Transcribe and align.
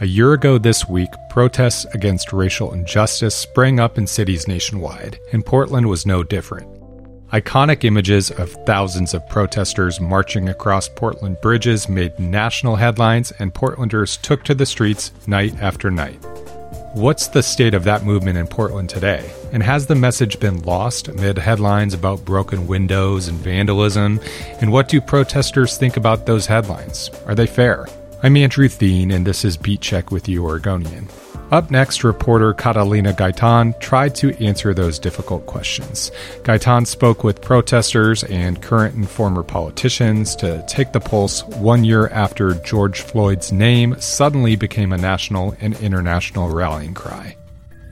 A 0.00 0.06
year 0.06 0.32
ago 0.32 0.58
this 0.58 0.88
week, 0.88 1.10
protests 1.30 1.84
against 1.94 2.32
racial 2.32 2.72
injustice 2.72 3.32
sprang 3.32 3.78
up 3.78 3.96
in 3.96 4.08
cities 4.08 4.48
nationwide, 4.48 5.20
and 5.32 5.46
Portland 5.46 5.88
was 5.88 6.04
no 6.04 6.24
different. 6.24 6.68
Iconic 7.32 7.84
images 7.84 8.32
of 8.32 8.50
thousands 8.66 9.14
of 9.14 9.28
protesters 9.28 10.00
marching 10.00 10.48
across 10.48 10.88
Portland 10.88 11.36
bridges 11.40 11.88
made 11.88 12.18
national 12.18 12.74
headlines, 12.74 13.30
and 13.38 13.54
Portlanders 13.54 14.20
took 14.20 14.42
to 14.44 14.54
the 14.54 14.66
streets 14.66 15.12
night 15.28 15.54
after 15.60 15.92
night. 15.92 16.18
What's 16.94 17.28
the 17.28 17.42
state 17.42 17.74
of 17.74 17.84
that 17.84 18.04
movement 18.04 18.36
in 18.36 18.48
Portland 18.48 18.88
today? 18.90 19.32
And 19.52 19.62
has 19.62 19.86
the 19.86 19.94
message 19.94 20.40
been 20.40 20.62
lost 20.62 21.06
amid 21.06 21.38
headlines 21.38 21.94
about 21.94 22.24
broken 22.24 22.66
windows 22.66 23.28
and 23.28 23.38
vandalism? 23.38 24.18
And 24.60 24.72
what 24.72 24.88
do 24.88 25.00
protesters 25.00 25.78
think 25.78 25.96
about 25.96 26.26
those 26.26 26.46
headlines? 26.46 27.10
Are 27.26 27.36
they 27.36 27.46
fair? 27.46 27.86
I'm 28.24 28.38
Andrew 28.38 28.68
Theen, 28.68 29.10
and 29.10 29.26
this 29.26 29.44
is 29.44 29.58
Beat 29.58 29.82
Check 29.82 30.10
with 30.10 30.22
the 30.24 30.38
Oregonian. 30.38 31.10
Up 31.50 31.70
next, 31.70 32.04
reporter 32.04 32.54
Catalina 32.54 33.12
Gaitan 33.12 33.78
tried 33.80 34.14
to 34.14 34.34
answer 34.42 34.72
those 34.72 34.98
difficult 34.98 35.44
questions. 35.44 36.10
Gaitan 36.42 36.86
spoke 36.86 37.22
with 37.22 37.42
protesters 37.42 38.24
and 38.24 38.62
current 38.62 38.94
and 38.94 39.06
former 39.06 39.42
politicians 39.42 40.34
to 40.36 40.64
take 40.66 40.92
the 40.92 41.00
pulse 41.00 41.44
one 41.44 41.84
year 41.84 42.08
after 42.08 42.54
George 42.54 43.02
Floyd's 43.02 43.52
name 43.52 43.94
suddenly 44.00 44.56
became 44.56 44.94
a 44.94 44.96
national 44.96 45.54
and 45.60 45.78
international 45.82 46.48
rallying 46.48 46.94
cry. 46.94 47.36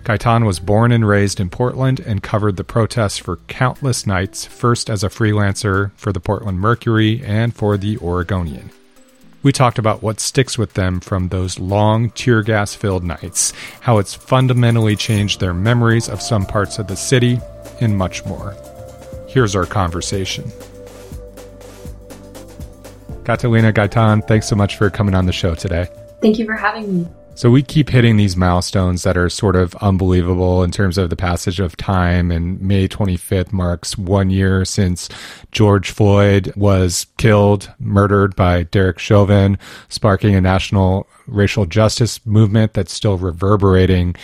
Gaitan 0.04 0.46
was 0.46 0.58
born 0.58 0.92
and 0.92 1.06
raised 1.06 1.40
in 1.40 1.50
Portland 1.50 2.00
and 2.00 2.22
covered 2.22 2.56
the 2.56 2.64
protests 2.64 3.18
for 3.18 3.36
countless 3.48 4.06
nights, 4.06 4.46
first 4.46 4.88
as 4.88 5.04
a 5.04 5.10
freelancer 5.10 5.92
for 5.98 6.10
the 6.10 6.20
Portland 6.20 6.58
Mercury 6.58 7.22
and 7.22 7.54
for 7.54 7.76
the 7.76 7.98
Oregonian. 7.98 8.70
We 9.42 9.50
talked 9.50 9.78
about 9.78 10.02
what 10.02 10.20
sticks 10.20 10.56
with 10.56 10.74
them 10.74 11.00
from 11.00 11.28
those 11.28 11.58
long 11.58 12.10
tear 12.10 12.42
gas 12.42 12.74
filled 12.74 13.02
nights, 13.02 13.52
how 13.80 13.98
it's 13.98 14.14
fundamentally 14.14 14.94
changed 14.94 15.40
their 15.40 15.54
memories 15.54 16.08
of 16.08 16.22
some 16.22 16.46
parts 16.46 16.78
of 16.78 16.86
the 16.86 16.96
city, 16.96 17.40
and 17.80 17.98
much 17.98 18.24
more. 18.24 18.56
Here's 19.28 19.56
our 19.56 19.66
conversation. 19.66 20.44
Catalina 23.24 23.72
Gaitan, 23.72 24.26
thanks 24.26 24.48
so 24.48 24.56
much 24.56 24.76
for 24.76 24.90
coming 24.90 25.14
on 25.14 25.26
the 25.26 25.32
show 25.32 25.54
today. 25.54 25.88
Thank 26.20 26.38
you 26.38 26.46
for 26.46 26.54
having 26.54 27.02
me. 27.02 27.08
So 27.34 27.50
we 27.50 27.62
keep 27.62 27.88
hitting 27.88 28.18
these 28.18 28.36
milestones 28.36 29.04
that 29.04 29.16
are 29.16 29.30
sort 29.30 29.56
of 29.56 29.74
unbelievable 29.76 30.62
in 30.62 30.70
terms 30.70 30.98
of 30.98 31.08
the 31.08 31.16
passage 31.16 31.60
of 31.60 31.76
time. 31.76 32.30
And 32.30 32.60
May 32.60 32.86
25th 32.86 33.52
marks 33.52 33.96
one 33.96 34.28
year 34.28 34.64
since 34.66 35.08
George 35.50 35.90
Floyd 35.90 36.52
was 36.56 37.06
killed, 37.16 37.72
murdered 37.80 38.36
by 38.36 38.64
Derek 38.64 38.98
Chauvin, 38.98 39.58
sparking 39.88 40.34
a 40.34 40.40
national 40.40 41.08
racial 41.26 41.64
justice 41.64 42.24
movement 42.26 42.74
that's 42.74 42.92
still 42.92 43.16
reverberating. 43.16 44.14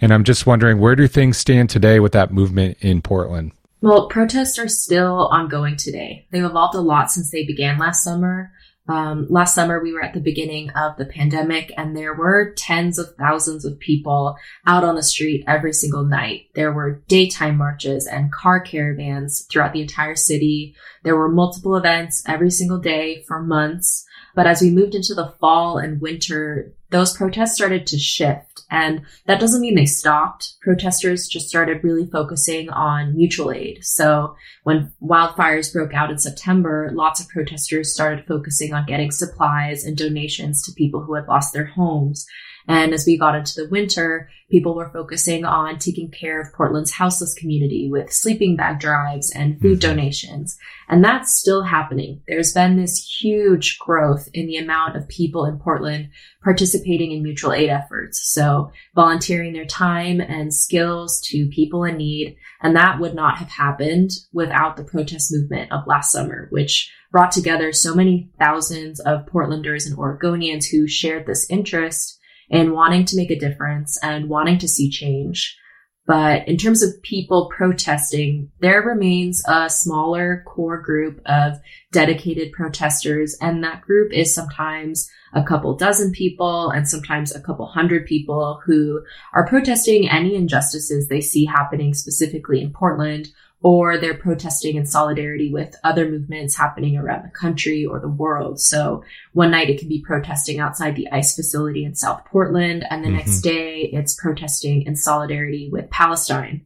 And 0.00 0.12
I'm 0.12 0.24
just 0.24 0.44
wondering, 0.44 0.80
where 0.80 0.96
do 0.96 1.06
things 1.06 1.38
stand 1.38 1.70
today 1.70 2.00
with 2.00 2.12
that 2.12 2.32
movement 2.32 2.78
in 2.80 3.00
Portland? 3.00 3.52
Well, 3.80 4.08
protests 4.08 4.58
are 4.58 4.68
still 4.68 5.28
ongoing 5.28 5.76
today. 5.76 6.26
They've 6.30 6.44
evolved 6.44 6.74
a 6.74 6.80
lot 6.80 7.10
since 7.10 7.30
they 7.30 7.44
began 7.44 7.78
last 7.78 8.02
summer. 8.02 8.52
Um, 8.88 9.26
last 9.28 9.54
summer, 9.54 9.82
we 9.82 9.92
were 9.92 10.02
at 10.02 10.14
the 10.14 10.20
beginning 10.20 10.70
of 10.70 10.96
the 10.96 11.06
pandemic 11.06 11.72
and 11.76 11.96
there 11.96 12.14
were 12.14 12.52
tens 12.56 12.98
of 12.98 13.14
thousands 13.16 13.64
of 13.64 13.80
people 13.80 14.36
out 14.66 14.84
on 14.84 14.94
the 14.94 15.02
street 15.02 15.44
every 15.46 15.72
single 15.72 16.04
night. 16.04 16.48
There 16.54 16.72
were 16.72 17.02
daytime 17.08 17.56
marches 17.56 18.06
and 18.06 18.32
car 18.32 18.60
caravans 18.60 19.46
throughout 19.50 19.72
the 19.72 19.82
entire 19.82 20.14
city. 20.14 20.76
There 21.02 21.16
were 21.16 21.28
multiple 21.28 21.76
events 21.76 22.22
every 22.26 22.50
single 22.50 22.78
day 22.78 23.24
for 23.26 23.42
months. 23.42 24.04
But 24.34 24.46
as 24.46 24.60
we 24.60 24.70
moved 24.70 24.94
into 24.94 25.14
the 25.14 25.34
fall 25.40 25.78
and 25.78 26.00
winter, 26.00 26.72
those 26.90 27.16
protests 27.16 27.54
started 27.54 27.86
to 27.88 27.98
shift. 27.98 28.62
And 28.70 29.02
that 29.26 29.38
doesn't 29.38 29.60
mean 29.60 29.76
they 29.76 29.86
stopped. 29.86 30.54
Protesters 30.60 31.28
just 31.28 31.48
started 31.48 31.84
really 31.84 32.06
focusing 32.10 32.68
on 32.70 33.16
mutual 33.16 33.52
aid. 33.52 33.78
So 33.82 34.34
when 34.64 34.92
wildfires 35.00 35.72
broke 35.72 35.94
out 35.94 36.10
in 36.10 36.18
September, 36.18 36.90
lots 36.92 37.20
of 37.20 37.28
protesters 37.28 37.94
started 37.94 38.26
focusing 38.26 38.74
on 38.74 38.86
getting 38.86 39.12
supplies 39.12 39.84
and 39.84 39.96
donations 39.96 40.62
to 40.62 40.72
people 40.72 41.02
who 41.02 41.14
had 41.14 41.28
lost 41.28 41.52
their 41.52 41.66
homes. 41.66 42.26
And 42.68 42.92
as 42.92 43.06
we 43.06 43.16
got 43.16 43.36
into 43.36 43.52
the 43.54 43.68
winter, 43.68 44.28
people 44.50 44.74
were 44.74 44.90
focusing 44.92 45.44
on 45.44 45.78
taking 45.78 46.10
care 46.10 46.40
of 46.40 46.52
Portland's 46.52 46.92
houseless 46.92 47.34
community 47.34 47.88
with 47.90 48.12
sleeping 48.12 48.56
bag 48.56 48.80
drives 48.80 49.30
and 49.32 49.60
food 49.60 49.80
mm-hmm. 49.80 49.90
donations. 49.90 50.58
And 50.88 51.04
that's 51.04 51.38
still 51.38 51.62
happening. 51.62 52.22
There's 52.26 52.52
been 52.52 52.76
this 52.76 53.20
huge 53.20 53.78
growth 53.78 54.28
in 54.32 54.46
the 54.46 54.56
amount 54.56 54.96
of 54.96 55.08
people 55.08 55.44
in 55.44 55.58
Portland 55.58 56.10
participating 56.42 56.75
in 56.84 57.22
mutual 57.22 57.52
aid 57.52 57.70
efforts. 57.70 58.32
So 58.32 58.72
volunteering 58.94 59.52
their 59.52 59.64
time 59.64 60.20
and 60.20 60.52
skills 60.52 61.20
to 61.26 61.48
people 61.48 61.84
in 61.84 61.96
need. 61.96 62.36
And 62.62 62.76
that 62.76 63.00
would 63.00 63.14
not 63.14 63.38
have 63.38 63.50
happened 63.50 64.10
without 64.32 64.76
the 64.76 64.84
protest 64.84 65.32
movement 65.32 65.72
of 65.72 65.86
last 65.86 66.12
summer, 66.12 66.48
which 66.50 66.92
brought 67.12 67.32
together 67.32 67.72
so 67.72 67.94
many 67.94 68.30
thousands 68.38 69.00
of 69.00 69.26
Portlanders 69.26 69.86
and 69.86 69.96
Oregonians 69.96 70.66
who 70.70 70.86
shared 70.86 71.26
this 71.26 71.48
interest 71.48 72.18
in 72.48 72.72
wanting 72.72 73.04
to 73.06 73.16
make 73.16 73.30
a 73.30 73.38
difference 73.38 73.98
and 74.02 74.28
wanting 74.28 74.58
to 74.58 74.68
see 74.68 74.90
change. 74.90 75.56
But 76.06 76.46
in 76.46 76.56
terms 76.56 76.82
of 76.82 77.02
people 77.02 77.50
protesting, 77.54 78.52
there 78.60 78.80
remains 78.80 79.42
a 79.48 79.68
smaller 79.68 80.44
core 80.46 80.80
group 80.80 81.20
of 81.26 81.58
dedicated 81.90 82.52
protesters. 82.52 83.36
And 83.40 83.64
that 83.64 83.82
group 83.82 84.12
is 84.12 84.32
sometimes 84.32 85.10
a 85.34 85.42
couple 85.42 85.76
dozen 85.76 86.12
people 86.12 86.70
and 86.70 86.88
sometimes 86.88 87.34
a 87.34 87.40
couple 87.40 87.66
hundred 87.66 88.06
people 88.06 88.62
who 88.64 89.02
are 89.34 89.48
protesting 89.48 90.08
any 90.08 90.36
injustices 90.36 91.08
they 91.08 91.20
see 91.20 91.44
happening 91.44 91.92
specifically 91.92 92.60
in 92.62 92.72
Portland 92.72 93.28
or 93.66 93.98
they're 93.98 94.14
protesting 94.14 94.76
in 94.76 94.86
solidarity 94.86 95.52
with 95.52 95.74
other 95.82 96.08
movements 96.08 96.56
happening 96.56 96.96
around 96.96 97.24
the 97.24 97.36
country 97.36 97.84
or 97.84 97.98
the 97.98 98.06
world. 98.06 98.60
So 98.60 99.02
one 99.32 99.50
night 99.50 99.68
it 99.68 99.80
can 99.80 99.88
be 99.88 100.04
protesting 100.06 100.60
outside 100.60 100.94
the 100.94 101.10
ICE 101.10 101.34
facility 101.34 101.84
in 101.84 101.96
South 101.96 102.24
Portland, 102.26 102.86
and 102.88 103.02
the 103.02 103.08
mm-hmm. 103.08 103.16
next 103.16 103.40
day 103.40 103.90
it's 103.92 104.14
protesting 104.14 104.82
in 104.82 104.94
solidarity 104.94 105.68
with 105.72 105.90
Palestine. 105.90 106.64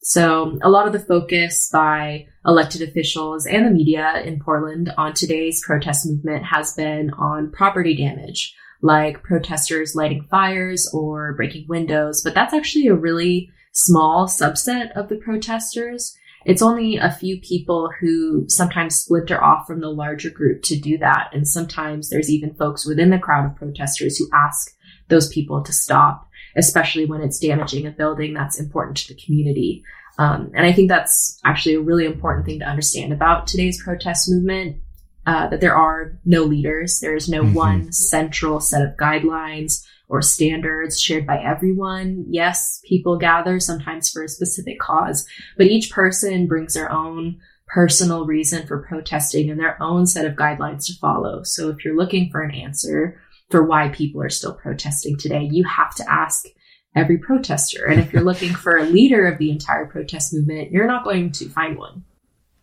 So 0.00 0.60
a 0.62 0.70
lot 0.70 0.86
of 0.86 0.92
the 0.92 1.00
focus 1.00 1.70
by 1.72 2.28
elected 2.46 2.82
officials 2.82 3.44
and 3.44 3.66
the 3.66 3.72
media 3.72 4.22
in 4.24 4.38
Portland 4.38 4.92
on 4.96 5.14
today's 5.14 5.60
protest 5.66 6.06
movement 6.06 6.44
has 6.44 6.72
been 6.72 7.10
on 7.18 7.50
property 7.50 7.96
damage, 7.96 8.54
like 8.80 9.24
protesters 9.24 9.96
lighting 9.96 10.24
fires 10.30 10.88
or 10.94 11.34
breaking 11.34 11.66
windows. 11.68 12.22
But 12.22 12.34
that's 12.34 12.54
actually 12.54 12.86
a 12.86 12.94
really 12.94 13.50
small 13.72 14.28
subset 14.28 14.92
of 14.92 15.08
the 15.08 15.16
protesters. 15.16 16.16
It's 16.44 16.62
only 16.62 16.96
a 16.96 17.12
few 17.12 17.40
people 17.40 17.90
who 18.00 18.44
sometimes 18.48 18.98
splinter 18.98 19.42
off 19.42 19.66
from 19.66 19.80
the 19.80 19.90
larger 19.90 20.30
group 20.30 20.62
to 20.64 20.78
do 20.78 20.98
that. 20.98 21.30
And 21.32 21.46
sometimes 21.46 22.08
there's 22.08 22.30
even 22.30 22.54
folks 22.54 22.86
within 22.86 23.10
the 23.10 23.18
crowd 23.18 23.46
of 23.46 23.56
protesters 23.56 24.16
who 24.16 24.28
ask 24.32 24.74
those 25.08 25.28
people 25.28 25.62
to 25.64 25.72
stop, 25.72 26.28
especially 26.56 27.06
when 27.06 27.22
it's 27.22 27.38
damaging 27.38 27.86
a 27.86 27.90
building 27.90 28.34
that's 28.34 28.60
important 28.60 28.98
to 28.98 29.14
the 29.14 29.20
community. 29.20 29.82
Um, 30.18 30.50
and 30.54 30.66
I 30.66 30.72
think 30.72 30.88
that's 30.88 31.40
actually 31.44 31.76
a 31.76 31.80
really 31.80 32.04
important 32.04 32.46
thing 32.46 32.60
to 32.60 32.68
understand 32.68 33.12
about 33.12 33.46
today's 33.46 33.82
protest 33.82 34.30
movement. 34.30 34.78
Uh, 35.26 35.46
that 35.48 35.60
there 35.60 35.76
are 35.76 36.18
no 36.24 36.42
leaders. 36.44 37.00
There 37.00 37.14
is 37.14 37.28
no 37.28 37.42
mm-hmm. 37.42 37.52
one 37.52 37.92
central 37.92 38.60
set 38.60 38.80
of 38.80 38.96
guidelines 38.96 39.84
or 40.08 40.22
standards 40.22 41.00
shared 41.00 41.26
by 41.26 41.38
everyone. 41.38 42.24
Yes, 42.28 42.80
people 42.84 43.18
gather 43.18 43.60
sometimes 43.60 44.10
for 44.10 44.22
a 44.22 44.28
specific 44.28 44.78
cause, 44.78 45.26
but 45.56 45.66
each 45.66 45.90
person 45.90 46.46
brings 46.46 46.74
their 46.74 46.90
own 46.90 47.38
personal 47.68 48.24
reason 48.24 48.66
for 48.66 48.82
protesting 48.82 49.50
and 49.50 49.60
their 49.60 49.80
own 49.82 50.06
set 50.06 50.24
of 50.24 50.34
guidelines 50.34 50.86
to 50.86 50.98
follow. 50.98 51.42
So 51.42 51.68
if 51.68 51.84
you're 51.84 51.96
looking 51.96 52.30
for 52.30 52.40
an 52.40 52.54
answer 52.54 53.20
for 53.50 53.64
why 53.64 53.88
people 53.88 54.22
are 54.22 54.30
still 54.30 54.54
protesting 54.54 55.16
today, 55.16 55.48
you 55.50 55.64
have 55.64 55.94
to 55.96 56.10
ask 56.10 56.46
every 56.94 57.18
protester. 57.18 57.84
And 57.86 58.00
if 58.00 58.12
you're 58.12 58.22
looking 58.24 58.54
for 58.54 58.76
a 58.76 58.84
leader 58.84 59.26
of 59.26 59.38
the 59.38 59.50
entire 59.50 59.86
protest 59.86 60.32
movement, 60.32 60.72
you're 60.72 60.86
not 60.86 61.04
going 61.04 61.32
to 61.32 61.48
find 61.48 61.76
one. 61.76 62.04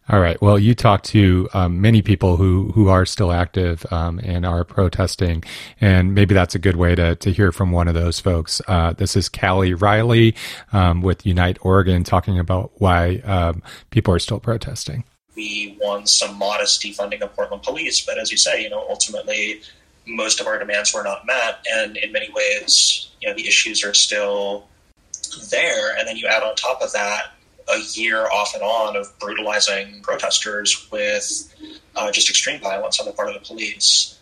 All 0.07 0.19
right. 0.19 0.39
Well, 0.39 0.59
you 0.59 0.75
talked 0.75 1.05
to 1.05 1.49
um, 1.53 1.81
many 1.81 2.03
people 2.03 2.37
who 2.37 2.71
who 2.75 2.89
are 2.89 3.07
still 3.07 3.31
active 3.31 3.91
um, 3.91 4.19
and 4.19 4.45
are 4.45 4.63
protesting, 4.63 5.43
and 5.81 6.13
maybe 6.13 6.35
that's 6.35 6.53
a 6.53 6.59
good 6.59 6.75
way 6.75 6.93
to 6.93 7.15
to 7.15 7.31
hear 7.31 7.51
from 7.51 7.71
one 7.71 7.87
of 7.87 7.95
those 7.95 8.19
folks. 8.19 8.61
Uh, 8.67 8.93
this 8.93 9.15
is 9.15 9.29
Callie 9.29 9.73
Riley 9.73 10.35
um, 10.73 11.01
with 11.01 11.25
Unite 11.25 11.57
Oregon 11.61 12.03
talking 12.03 12.37
about 12.37 12.71
why 12.77 13.15
um, 13.25 13.63
people 13.89 14.13
are 14.13 14.19
still 14.19 14.39
protesting. 14.39 15.05
We 15.35 15.75
won 15.81 16.05
some 16.05 16.37
modest 16.37 16.83
defunding 16.83 17.21
of 17.21 17.35
Portland 17.35 17.63
Police, 17.63 18.05
but 18.05 18.19
as 18.19 18.31
you 18.31 18.37
say, 18.37 18.61
you 18.61 18.69
know, 18.69 18.85
ultimately 18.87 19.61
most 20.05 20.39
of 20.39 20.45
our 20.45 20.59
demands 20.59 20.93
were 20.93 21.03
not 21.03 21.25
met, 21.25 21.65
and 21.73 21.97
in 21.97 22.11
many 22.11 22.29
ways, 22.31 23.09
you 23.21 23.27
know, 23.27 23.35
the 23.35 23.47
issues 23.47 23.83
are 23.83 23.95
still 23.95 24.67
there. 25.49 25.97
And 25.97 26.07
then 26.07 26.15
you 26.15 26.27
add 26.27 26.43
on 26.43 26.55
top 26.55 26.83
of 26.83 26.93
that 26.93 27.34
a 27.69 27.79
year 27.93 28.27
off 28.31 28.53
and 28.53 28.63
on 28.63 28.95
of 28.95 29.17
brutalizing 29.19 30.01
protesters 30.01 30.87
with 30.91 31.53
uh, 31.95 32.11
just 32.11 32.29
extreme 32.29 32.59
violence 32.59 32.99
on 32.99 33.05
the 33.05 33.11
part 33.11 33.29
of 33.29 33.33
the 33.33 33.39
police. 33.39 34.19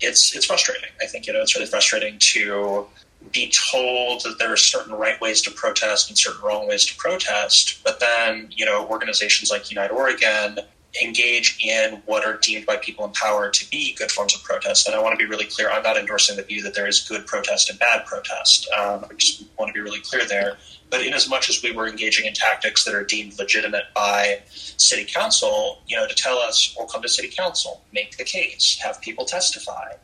it's 0.00 0.34
it's 0.34 0.46
frustrating. 0.46 0.90
I 1.00 1.06
think 1.06 1.26
you 1.26 1.32
know 1.32 1.40
it's 1.40 1.54
really 1.54 1.66
frustrating 1.66 2.18
to 2.18 2.86
be 3.32 3.52
told 3.70 4.22
that 4.24 4.38
there 4.38 4.52
are 4.52 4.56
certain 4.56 4.94
right 4.94 5.20
ways 5.20 5.42
to 5.42 5.50
protest 5.50 6.08
and 6.08 6.18
certain 6.18 6.42
wrong 6.42 6.66
ways 6.66 6.84
to 6.86 6.96
protest, 6.96 7.82
but 7.84 8.00
then 8.00 8.48
you 8.50 8.64
know 8.64 8.86
organizations 8.88 9.50
like 9.50 9.70
Unite 9.70 9.90
Oregon 9.90 10.58
engage 11.02 11.58
in 11.64 12.02
what 12.04 12.22
are 12.24 12.36
deemed 12.36 12.66
by 12.66 12.76
people 12.76 13.04
in 13.06 13.12
power 13.12 13.50
to 13.50 13.70
be 13.70 13.94
good 13.94 14.10
forms 14.10 14.34
of 14.34 14.42
protest. 14.42 14.86
And 14.86 14.94
I 14.94 15.00
want 15.00 15.18
to 15.18 15.24
be 15.24 15.28
really 15.28 15.46
clear: 15.46 15.70
I'm 15.70 15.82
not 15.82 15.96
endorsing 15.96 16.36
the 16.36 16.42
view 16.42 16.62
that 16.62 16.74
there 16.74 16.86
is 16.86 17.00
good 17.00 17.26
protest 17.26 17.70
and 17.70 17.78
bad 17.78 18.04
protest. 18.06 18.68
Um, 18.76 19.04
I 19.08 19.14
just 19.14 19.44
want 19.58 19.68
to 19.68 19.72
be 19.72 19.80
really 19.80 20.00
clear 20.00 20.26
there. 20.26 20.58
But 20.92 21.04
in 21.04 21.12
as 21.12 21.28
much 21.28 21.48
as 21.48 21.60
we 21.60 21.72
were 21.72 21.88
engaging 21.88 22.26
in 22.26 22.34
tactics 22.34 22.84
that 22.84 22.94
are 22.94 23.02
deemed 23.02 23.36
legitimate 23.38 23.86
by 23.94 24.42
city 24.52 25.04
council, 25.04 25.82
you 25.88 25.96
know, 25.96 26.06
to 26.06 26.14
tell 26.14 26.38
us, 26.38 26.72
"We'll 26.78 26.86
come 26.86 27.02
to 27.02 27.08
city 27.08 27.28
council, 27.28 27.82
make 27.92 28.16
the 28.16 28.24
case, 28.24 28.78
have 28.80 29.00
people 29.00 29.24
testify," 29.24 29.94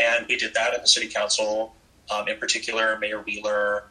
and 0.00 0.26
we 0.26 0.36
did 0.36 0.54
that 0.54 0.72
at 0.72 0.80
the 0.80 0.88
city 0.88 1.08
council 1.08 1.74
um, 2.10 2.28
in 2.28 2.38
particular, 2.38 2.98
Mayor 2.98 3.20
Wheeler 3.22 3.84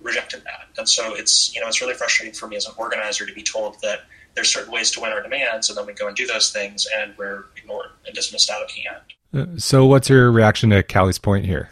rejected 0.00 0.44
that. 0.44 0.68
And 0.78 0.88
so 0.88 1.14
it's, 1.14 1.54
you 1.54 1.60
know, 1.60 1.68
it's 1.68 1.80
really 1.80 1.94
frustrating 1.94 2.34
for 2.34 2.46
me 2.46 2.56
as 2.56 2.66
an 2.66 2.74
organizer 2.76 3.26
to 3.26 3.32
be 3.32 3.42
told 3.42 3.76
that 3.82 4.00
there's 4.34 4.52
certain 4.52 4.72
ways 4.72 4.90
to 4.92 5.00
win 5.00 5.12
our 5.12 5.22
demands, 5.22 5.68
and 5.68 5.78
then 5.78 5.86
we 5.86 5.94
go 5.94 6.06
and 6.06 6.16
do 6.16 6.26
those 6.26 6.52
things, 6.52 6.86
and 6.98 7.14
we're 7.16 7.46
ignored 7.56 7.88
and 8.04 8.14
dismissed 8.14 8.50
out 8.50 8.62
of 8.62 8.70
hand. 8.70 9.02
Uh, 9.34 9.58
so, 9.58 9.86
what's 9.86 10.10
your 10.10 10.30
reaction 10.30 10.70
to 10.70 10.82
Callie's 10.82 11.18
point 11.18 11.46
here? 11.46 11.70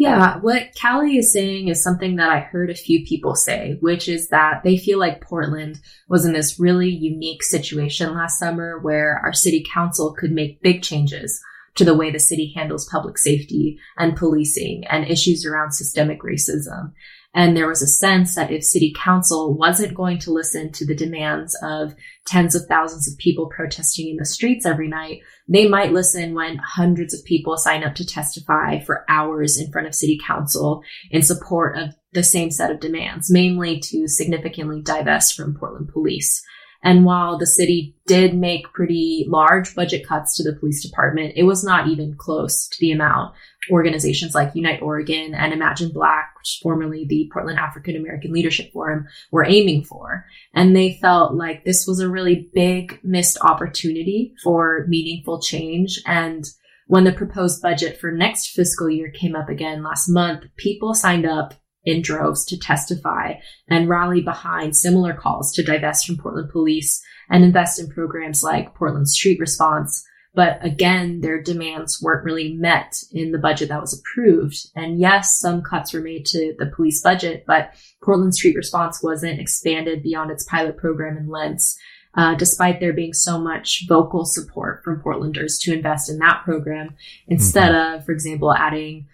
Yeah, 0.00 0.38
what 0.38 0.68
Callie 0.80 1.18
is 1.18 1.30
saying 1.30 1.68
is 1.68 1.82
something 1.82 2.16
that 2.16 2.30
I 2.30 2.40
heard 2.40 2.70
a 2.70 2.74
few 2.74 3.04
people 3.04 3.34
say, 3.34 3.76
which 3.80 4.08
is 4.08 4.28
that 4.28 4.62
they 4.64 4.78
feel 4.78 4.98
like 4.98 5.20
Portland 5.20 5.78
was 6.08 6.24
in 6.24 6.32
this 6.32 6.58
really 6.58 6.88
unique 6.88 7.42
situation 7.42 8.14
last 8.14 8.38
summer 8.38 8.78
where 8.78 9.20
our 9.22 9.34
city 9.34 9.62
council 9.70 10.14
could 10.18 10.32
make 10.32 10.62
big 10.62 10.80
changes 10.82 11.38
to 11.74 11.84
the 11.84 11.94
way 11.94 12.10
the 12.10 12.18
city 12.18 12.50
handles 12.56 12.88
public 12.88 13.18
safety 13.18 13.78
and 13.98 14.16
policing 14.16 14.84
and 14.88 15.06
issues 15.06 15.44
around 15.44 15.72
systemic 15.72 16.22
racism. 16.22 16.92
And 17.32 17.56
there 17.56 17.68
was 17.68 17.80
a 17.80 17.86
sense 17.86 18.34
that 18.34 18.50
if 18.50 18.64
city 18.64 18.92
council 18.96 19.54
wasn't 19.54 19.94
going 19.94 20.18
to 20.20 20.32
listen 20.32 20.72
to 20.72 20.84
the 20.84 20.96
demands 20.96 21.56
of 21.62 21.94
tens 22.26 22.56
of 22.56 22.66
thousands 22.66 23.10
of 23.10 23.18
people 23.18 23.48
protesting 23.54 24.08
in 24.08 24.16
the 24.16 24.24
streets 24.24 24.66
every 24.66 24.88
night, 24.88 25.20
they 25.48 25.68
might 25.68 25.92
listen 25.92 26.34
when 26.34 26.56
hundreds 26.56 27.14
of 27.14 27.24
people 27.24 27.56
sign 27.56 27.84
up 27.84 27.94
to 27.96 28.06
testify 28.06 28.80
for 28.80 29.04
hours 29.08 29.58
in 29.58 29.70
front 29.70 29.86
of 29.86 29.94
city 29.94 30.18
council 30.26 30.82
in 31.10 31.22
support 31.22 31.78
of 31.78 31.94
the 32.12 32.24
same 32.24 32.50
set 32.50 32.72
of 32.72 32.80
demands, 32.80 33.30
mainly 33.30 33.78
to 33.78 34.08
significantly 34.08 34.82
divest 34.82 35.36
from 35.36 35.54
Portland 35.54 35.88
police. 35.92 36.42
And 36.82 37.04
while 37.04 37.36
the 37.36 37.46
city 37.46 37.94
did 38.06 38.34
make 38.34 38.72
pretty 38.72 39.26
large 39.28 39.74
budget 39.74 40.06
cuts 40.06 40.36
to 40.36 40.42
the 40.42 40.58
police 40.58 40.82
department, 40.82 41.34
it 41.36 41.42
was 41.42 41.62
not 41.62 41.88
even 41.88 42.14
close 42.16 42.68
to 42.68 42.76
the 42.80 42.92
amount 42.92 43.34
organizations 43.70 44.34
like 44.34 44.54
Unite 44.54 44.80
Oregon 44.80 45.34
and 45.34 45.52
Imagine 45.52 45.90
Black, 45.92 46.34
which 46.38 46.60
formerly 46.62 47.04
the 47.04 47.28
Portland 47.32 47.58
African 47.58 47.96
American 47.96 48.32
Leadership 48.32 48.72
Forum, 48.72 49.06
were 49.30 49.44
aiming 49.44 49.84
for. 49.84 50.24
And 50.54 50.74
they 50.74 50.98
felt 51.00 51.34
like 51.34 51.64
this 51.64 51.86
was 51.86 52.00
a 52.00 52.08
really 52.08 52.50
big 52.54 52.98
missed 53.02 53.38
opportunity 53.42 54.34
for 54.42 54.86
meaningful 54.88 55.40
change. 55.40 56.00
And 56.06 56.44
when 56.86 57.04
the 57.04 57.12
proposed 57.12 57.62
budget 57.62 58.00
for 58.00 58.10
next 58.10 58.48
fiscal 58.48 58.90
year 58.90 59.10
came 59.10 59.36
up 59.36 59.48
again 59.48 59.82
last 59.82 60.08
month, 60.08 60.44
people 60.56 60.94
signed 60.94 61.26
up 61.26 61.54
in 61.84 62.02
droves 62.02 62.44
to 62.46 62.58
testify 62.58 63.34
and 63.68 63.88
rally 63.88 64.20
behind 64.20 64.76
similar 64.76 65.14
calls 65.14 65.52
to 65.52 65.62
divest 65.62 66.06
from 66.06 66.16
Portland 66.16 66.50
police 66.50 67.02
and 67.30 67.44
invest 67.44 67.78
in 67.78 67.88
programs 67.88 68.42
like 68.42 68.74
Portland 68.74 69.08
Street 69.08 69.38
Response. 69.40 70.04
But 70.34 70.64
again, 70.64 71.20
their 71.20 71.42
demands 71.42 72.00
weren't 72.00 72.24
really 72.24 72.52
met 72.52 72.94
in 73.12 73.32
the 73.32 73.38
budget 73.38 73.68
that 73.70 73.80
was 73.80 73.98
approved. 73.98 74.56
And 74.76 75.00
yes, 75.00 75.40
some 75.40 75.62
cuts 75.62 75.92
were 75.92 76.00
made 76.00 76.24
to 76.26 76.54
the 76.58 76.66
police 76.66 77.02
budget, 77.02 77.44
but 77.46 77.72
Portland 78.02 78.34
Street 78.34 78.56
Response 78.56 79.02
wasn't 79.02 79.40
expanded 79.40 80.02
beyond 80.02 80.30
its 80.30 80.44
pilot 80.44 80.76
program 80.76 81.16
in 81.16 81.28
Lents. 81.28 81.78
Uh, 82.16 82.34
despite 82.34 82.80
there 82.80 82.92
being 82.92 83.12
so 83.12 83.40
much 83.40 83.84
vocal 83.88 84.24
support 84.24 84.82
from 84.82 85.00
Portlanders 85.00 85.60
to 85.60 85.72
invest 85.72 86.10
in 86.10 86.18
that 86.18 86.42
program, 86.44 86.96
instead 87.28 87.70
mm-hmm. 87.70 87.98
of, 87.98 88.04
for 88.04 88.10
example, 88.10 88.52
adding 88.52 89.06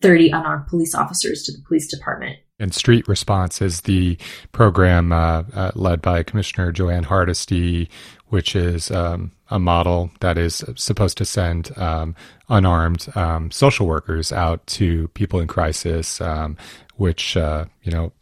30 0.00 0.30
unarmed 0.30 0.66
police 0.66 0.94
officers 0.94 1.42
to 1.44 1.52
the 1.52 1.62
police 1.66 1.86
department. 1.86 2.38
And 2.58 2.74
Street 2.74 3.08
Response 3.08 3.62
is 3.62 3.82
the 3.82 4.18
program 4.52 5.12
uh, 5.12 5.44
uh, 5.54 5.70
led 5.74 6.02
by 6.02 6.22
Commissioner 6.22 6.72
Jo 6.72 6.90
Ann 6.90 7.04
Hardesty, 7.04 7.88
which 8.26 8.54
is 8.54 8.90
um, 8.90 9.32
a 9.48 9.58
model 9.58 10.10
that 10.20 10.36
is 10.36 10.62
supposed 10.76 11.16
to 11.18 11.24
send 11.24 11.76
um, 11.78 12.14
unarmed 12.48 13.06
um, 13.16 13.50
social 13.50 13.86
workers 13.86 14.30
out 14.30 14.66
to 14.68 15.08
people 15.08 15.40
in 15.40 15.48
crisis, 15.48 16.20
um, 16.20 16.56
which 16.96 17.36
uh, 17.36 17.64
you 17.82 17.90
know 17.90 18.12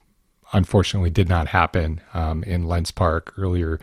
unfortunately 0.52 1.10
did 1.10 1.28
not 1.28 1.48
happen 1.48 2.00
um, 2.14 2.42
in 2.44 2.66
Lents 2.66 2.90
Park 2.90 3.32
earlier 3.36 3.78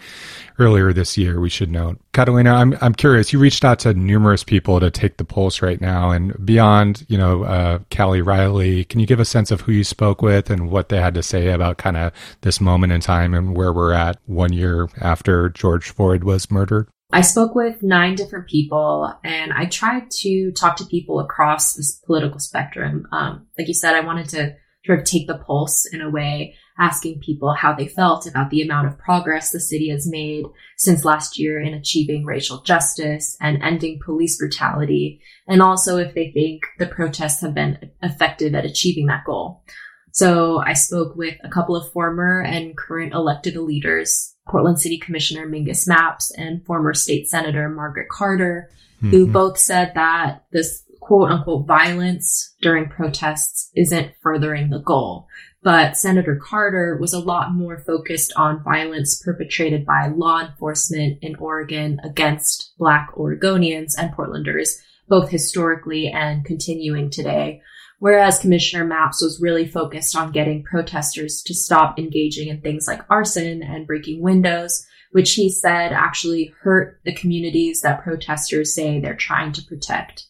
earlier 0.60 0.94
this 0.94 1.18
year. 1.18 1.40
We 1.40 1.50
should 1.50 1.72
note, 1.72 2.00
Catalina. 2.14 2.54
I'm 2.54 2.78
I'm 2.82 2.94
curious. 2.94 3.32
You 3.34 3.40
reached 3.40 3.64
out 3.64 3.80
to 3.80 3.94
numerous 3.94 4.44
people 4.44 4.80
to 4.80 4.92
take 4.92 5.18
the 5.18 5.26
pulse 5.26 5.62
right 5.62 5.80
now, 5.80 6.12
and 6.12 6.34
beyond, 6.46 7.06
you 7.08 7.18
know, 7.18 7.44
uh, 7.44 7.80
Callie 7.96 8.22
Riley. 8.22 8.86
Can 8.86 9.00
you 9.00 9.08
give 9.08 9.20
a 9.20 9.26
sense 9.26 9.52
of 9.52 9.62
who 9.62 9.72
you 9.72 9.84
spoke 9.84 10.22
with 10.22 10.50
and 10.50 10.70
what 10.70 10.90
they 10.90 11.00
had 11.00 11.14
to 11.16 11.24
say 11.24 11.50
about 11.50 11.78
kind 11.78 11.98
of 11.98 12.12
this 12.42 12.60
moment 12.62 12.94
in 12.94 13.02
time 13.02 13.34
and 13.34 13.56
where 13.56 13.74
we're 13.74 13.94
at 13.94 14.18
one 14.26 14.54
year 14.54 14.88
after 15.02 15.50
George 15.50 15.92
Floyd 15.92 16.24
was 16.24 16.50
murdered? 16.52 16.88
I 17.12 17.22
spoke 17.22 17.56
with 17.56 17.82
nine 17.84 18.16
different 18.16 18.48
people 18.48 19.14
and 19.24 19.54
I 19.54 19.68
tried 19.68 20.10
to 20.22 20.52
talk 20.52 20.76
to 20.78 20.86
people 20.86 21.20
across 21.20 21.74
this 21.74 21.94
political 22.06 22.40
spectrum. 22.40 23.08
Um, 23.12 23.48
like 23.58 23.68
you 23.68 23.74
said, 23.74 23.96
I 23.96 24.02
wanted 24.02 24.30
to 24.30 24.56
sort 24.86 25.00
of 25.00 25.06
take 25.06 25.28
the 25.28 25.38
pulse 25.38 25.86
in 25.86 26.02
a 26.02 26.10
way, 26.10 26.56
asking 26.78 27.20
people 27.20 27.54
how 27.54 27.74
they 27.74 27.88
felt 27.88 28.28
about 28.28 28.50
the 28.50 28.62
amount 28.62 28.88
of 28.88 28.98
progress 28.98 29.52
the 29.52 29.60
city 29.60 29.90
has 29.90 30.08
made 30.08 30.46
since 30.78 31.06
last 31.06 31.40
year 31.40 31.60
in 31.60 31.74
achieving 31.74 32.26
racial 32.26 32.62
justice 32.62 33.38
and 33.40 33.62
ending 33.64 34.00
police 34.04 34.38
brutality, 34.38 35.22
and 35.48 35.62
also 35.62 35.98
if 35.98 36.14
they 36.14 36.32
think 36.32 36.64
the 36.78 36.86
protests 36.86 37.42
have 37.42 37.54
been 37.54 37.92
effective 38.04 38.54
at 38.54 38.66
achieving 38.66 39.08
that 39.08 39.26
goal. 39.26 39.64
So 40.12 40.60
I 40.60 40.74
spoke 40.74 41.16
with 41.16 41.36
a 41.44 41.50
couple 41.50 41.76
of 41.76 41.92
former 41.92 42.42
and 42.42 42.78
current 42.78 43.14
elected 43.14 43.58
leaders, 43.58 44.34
Portland 44.48 44.80
City 44.80 44.98
Commissioner 44.98 45.46
Mingus 45.46 45.90
Mapps 45.90 46.32
and 46.38 46.66
former 46.66 46.94
state 46.94 47.28
senator 47.28 47.68
Margaret 47.68 48.08
Carter, 48.10 48.70
mm-hmm. 48.98 49.10
who 49.10 49.28
both 49.28 49.58
said 49.58 49.92
that 49.96 50.46
this 50.54 50.84
quote 51.06 51.30
unquote 51.30 51.68
violence 51.68 52.56
during 52.62 52.90
protests 52.90 53.70
isn't 53.76 54.12
furthering 54.24 54.72
the 54.72 54.80
goal. 54.80 55.28
But 55.62 55.98
Senator 55.98 56.36
Carter 56.36 56.98
was 57.00 57.14
a 57.14 57.20
lot 57.20 57.54
more 57.54 57.78
focused 57.78 58.34
on 58.36 58.64
violence 58.64 59.22
perpetrated 59.24 59.86
by 59.86 60.08
law 60.08 60.42
enforcement 60.42 61.20
in 61.22 61.36
Oregon 61.36 62.00
against 62.04 62.74
Black 62.80 63.12
Oregonians 63.16 63.92
and 63.98 64.12
Portlanders, 64.14 64.70
both 65.08 65.30
historically 65.30 66.08
and 66.08 66.44
continuing 66.44 67.12
today. 67.12 67.62
Whereas 68.00 68.40
Commissioner 68.40 68.86
Mapps 68.86 69.22
was 69.22 69.40
really 69.40 69.68
focused 69.68 70.16
on 70.16 70.32
getting 70.32 70.64
protesters 70.64 71.44
to 71.44 71.54
stop 71.54 72.00
engaging 72.00 72.48
in 72.48 72.62
things 72.62 72.88
like 72.88 73.06
arson 73.12 73.62
and 73.62 73.88
breaking 73.88 74.22
windows, 74.22 74.86
which 75.12 75.34
he 75.34 75.52
said 75.52 75.94
actually 75.94 76.52
hurt 76.62 77.00
the 77.06 77.14
communities 77.14 77.82
that 77.82 78.04
protesters 78.04 78.74
say 78.74 79.00
they're 79.00 79.16
trying 79.16 79.52
to 79.54 79.64
protect 79.64 80.26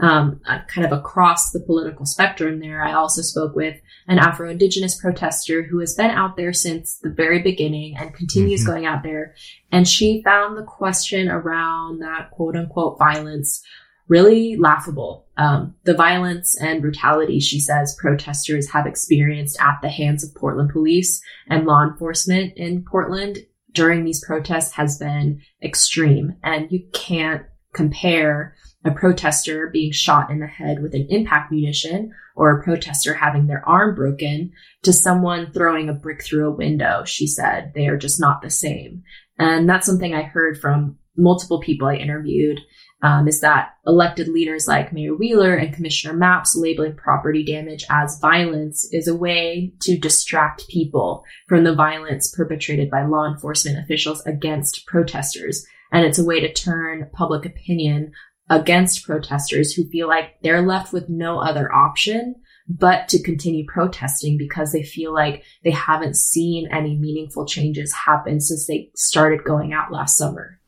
um, 0.00 0.40
uh, 0.46 0.60
kind 0.66 0.86
of 0.86 0.92
across 0.92 1.50
the 1.50 1.60
political 1.60 2.04
spectrum 2.04 2.60
there. 2.60 2.84
I 2.84 2.92
also 2.92 3.22
spoke 3.22 3.54
with 3.54 3.80
an 4.08 4.18
Afro 4.18 4.50
Indigenous 4.50 5.00
protester 5.00 5.62
who 5.62 5.78
has 5.78 5.94
been 5.94 6.10
out 6.10 6.36
there 6.36 6.52
since 6.52 6.98
the 6.98 7.10
very 7.10 7.40
beginning 7.42 7.96
and 7.96 8.14
continues 8.14 8.62
mm-hmm. 8.62 8.70
going 8.70 8.86
out 8.86 9.02
there. 9.02 9.34
And 9.70 9.86
she 9.86 10.22
found 10.22 10.56
the 10.56 10.64
question 10.64 11.28
around 11.28 12.00
that 12.00 12.30
quote 12.32 12.56
unquote 12.56 12.98
violence 12.98 13.62
really 14.08 14.56
laughable. 14.56 15.26
Um, 15.36 15.74
the 15.84 15.94
violence 15.94 16.60
and 16.60 16.82
brutality, 16.82 17.40
she 17.40 17.58
says, 17.58 17.96
protesters 17.98 18.70
have 18.70 18.86
experienced 18.86 19.58
at 19.60 19.78
the 19.80 19.88
hands 19.88 20.22
of 20.22 20.34
Portland 20.34 20.70
police 20.70 21.22
and 21.48 21.66
law 21.66 21.82
enforcement 21.82 22.52
in 22.56 22.84
Portland 22.84 23.38
during 23.72 24.04
these 24.04 24.24
protests 24.24 24.72
has 24.72 24.98
been 24.98 25.40
extreme. 25.62 26.36
And 26.42 26.70
you 26.70 26.86
can't 26.92 27.44
compare 27.72 28.54
a 28.84 28.90
protester 28.90 29.68
being 29.72 29.92
shot 29.92 30.30
in 30.30 30.40
the 30.40 30.46
head 30.46 30.82
with 30.82 30.94
an 30.94 31.06
impact 31.08 31.50
munition 31.50 32.12
or 32.36 32.50
a 32.50 32.62
protester 32.62 33.14
having 33.14 33.46
their 33.46 33.66
arm 33.68 33.94
broken 33.94 34.52
to 34.82 34.92
someone 34.92 35.50
throwing 35.52 35.88
a 35.88 35.94
brick 35.94 36.22
through 36.22 36.48
a 36.48 36.54
window. 36.54 37.02
She 37.04 37.26
said 37.26 37.72
they 37.74 37.86
are 37.86 37.96
just 37.96 38.20
not 38.20 38.42
the 38.42 38.50
same. 38.50 39.02
And 39.38 39.68
that's 39.68 39.86
something 39.86 40.14
I 40.14 40.22
heard 40.22 40.60
from 40.60 40.98
multiple 41.16 41.60
people 41.60 41.88
I 41.88 41.94
interviewed 41.94 42.60
um, 43.02 43.28
is 43.28 43.40
that 43.40 43.74
elected 43.86 44.28
leaders 44.28 44.66
like 44.66 44.92
Mayor 44.92 45.14
Wheeler 45.14 45.54
and 45.54 45.74
Commissioner 45.74 46.14
Mapps 46.14 46.56
labeling 46.56 46.96
property 46.96 47.44
damage 47.44 47.84
as 47.90 48.18
violence 48.18 48.88
is 48.92 49.08
a 49.08 49.14
way 49.14 49.74
to 49.82 49.98
distract 49.98 50.68
people 50.68 51.22
from 51.46 51.64
the 51.64 51.74
violence 51.74 52.34
perpetrated 52.34 52.90
by 52.90 53.04
law 53.04 53.26
enforcement 53.26 53.78
officials 53.78 54.24
against 54.24 54.86
protesters. 54.86 55.66
And 55.92 56.04
it's 56.06 56.18
a 56.18 56.24
way 56.24 56.40
to 56.40 56.52
turn 56.52 57.10
public 57.12 57.44
opinion 57.44 58.12
against 58.50 59.04
protesters 59.04 59.72
who 59.72 59.88
feel 59.88 60.08
like 60.08 60.40
they're 60.42 60.66
left 60.66 60.92
with 60.92 61.08
no 61.08 61.38
other 61.38 61.72
option 61.72 62.36
but 62.68 63.08
to 63.08 63.22
continue 63.22 63.64
protesting 63.66 64.38
because 64.38 64.72
they 64.72 64.82
feel 64.82 65.12
like 65.12 65.44
they 65.64 65.70
haven't 65.70 66.16
seen 66.16 66.68
any 66.72 66.96
meaningful 66.96 67.44
changes 67.44 67.92
happen 67.92 68.40
since 68.40 68.66
they 68.66 68.90
started 68.94 69.44
going 69.44 69.72
out 69.72 69.92
last 69.92 70.16
summer. 70.16 70.58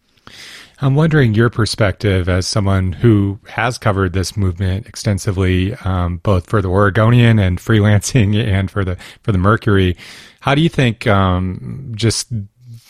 I'm 0.78 0.94
wondering 0.94 1.32
your 1.32 1.48
perspective 1.48 2.28
as 2.28 2.46
someone 2.46 2.92
who 2.92 3.40
has 3.48 3.78
covered 3.78 4.12
this 4.12 4.36
movement 4.36 4.86
extensively, 4.86 5.74
um, 5.76 6.18
both 6.18 6.50
for 6.50 6.60
the 6.60 6.68
Oregonian 6.68 7.38
and 7.38 7.58
freelancing, 7.58 8.36
and 8.46 8.70
for 8.70 8.84
the 8.84 8.96
for 9.22 9.32
the 9.32 9.38
Mercury. 9.38 9.96
How 10.40 10.54
do 10.54 10.60
you 10.60 10.68
think 10.68 11.06
um, 11.06 11.92
just 11.96 12.30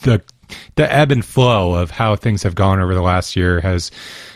the 0.02 0.20
the 0.76 0.92
ebb 0.92 1.12
and 1.12 1.24
flow 1.24 1.74
of 1.74 1.90
how 1.90 2.16
things 2.16 2.42
have 2.42 2.54
gone 2.54 2.80
over 2.80 2.94
the 2.94 3.02
last 3.02 3.36
year 3.36 3.60
has 3.60 3.90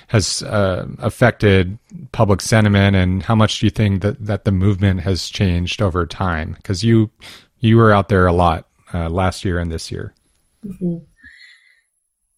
has 0.09 0.43
uh, 0.43 0.88
affected 0.99 1.79
public 2.11 2.40
sentiment, 2.40 2.97
and 2.97 3.23
how 3.23 3.35
much 3.35 3.61
do 3.61 3.67
you 3.67 3.71
think 3.71 4.02
that 4.02 4.25
that 4.25 4.45
the 4.45 4.52
movement 4.52 5.00
has 5.00 5.29
changed 5.29 5.81
over 5.81 6.07
time? 6.07 6.55
Because 6.55 6.83
you 6.83 7.11
you 7.59 7.76
were 7.76 7.93
out 7.93 8.09
there 8.09 8.26
a 8.26 8.33
lot 8.33 8.67
uh, 8.93 9.09
last 9.09 9.45
year 9.45 9.59
and 9.59 9.71
this 9.71 9.90
year. 9.90 10.14
Mm-hmm. 10.64 11.05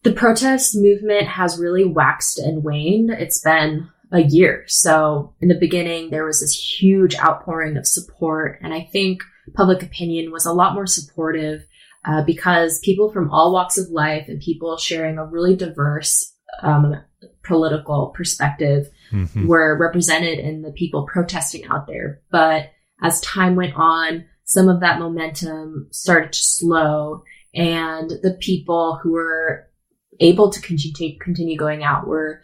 The 0.03 0.13
protest 0.13 0.75
movement 0.75 1.29
has 1.29 1.59
really 1.59 1.85
waxed 1.85 2.39
and 2.39 2.65
waned. 2.65 3.11
It's 3.11 3.41
been 3.41 3.89
a 4.11 4.21
year. 4.21 4.65
So 4.67 5.33
in 5.41 5.49
the 5.49 5.59
beginning, 5.59 6.11
there 6.11 6.25
was 6.25 6.41
this 6.41 6.55
huge 6.55 7.17
outpouring 7.17 7.77
of 7.77 7.87
support. 7.87 8.59
And 8.63 8.75
I 8.75 8.89
think 8.93 9.23
public 9.55 9.83
opinion 9.83 10.31
was 10.31 10.45
a 10.45 10.53
lot 10.53 10.75
more 10.75 10.87
supportive 10.87 11.65
uh, 12.05 12.23
because 12.25 12.81
people 12.81 13.11
from 13.11 13.31
all 13.31 13.53
walks 13.53 13.79
of 13.79 13.89
life 13.91 14.29
and 14.29 14.41
people 14.41 14.77
sharing 14.77 15.19
a 15.19 15.27
really 15.27 15.57
diverse 15.57 16.33
um, 16.63 16.97
political 17.45 18.09
perspective 18.09 18.89
mm-hmm. 19.11 19.47
were 19.47 19.79
represented 19.79 20.39
in 20.39 20.63
the 20.63 20.73
people 20.73 21.07
protesting 21.07 21.65
out 21.67 21.87
there. 21.87 22.21
But 22.31 22.71
as 23.03 23.21
time 23.21 23.57
went 23.57 23.75
on, 23.75 24.25
some 24.45 24.69
of 24.69 24.81
that 24.81 24.99
momentum 24.99 25.89
started 25.93 26.33
to 26.33 26.39
slow 26.39 27.23
and 27.55 28.11
the 28.23 28.37
people 28.41 28.99
who 29.03 29.13
were 29.13 29.69
able 30.21 30.51
to 30.51 30.61
continue, 30.61 31.19
continue 31.19 31.57
going 31.57 31.83
out 31.83 32.07
were 32.07 32.43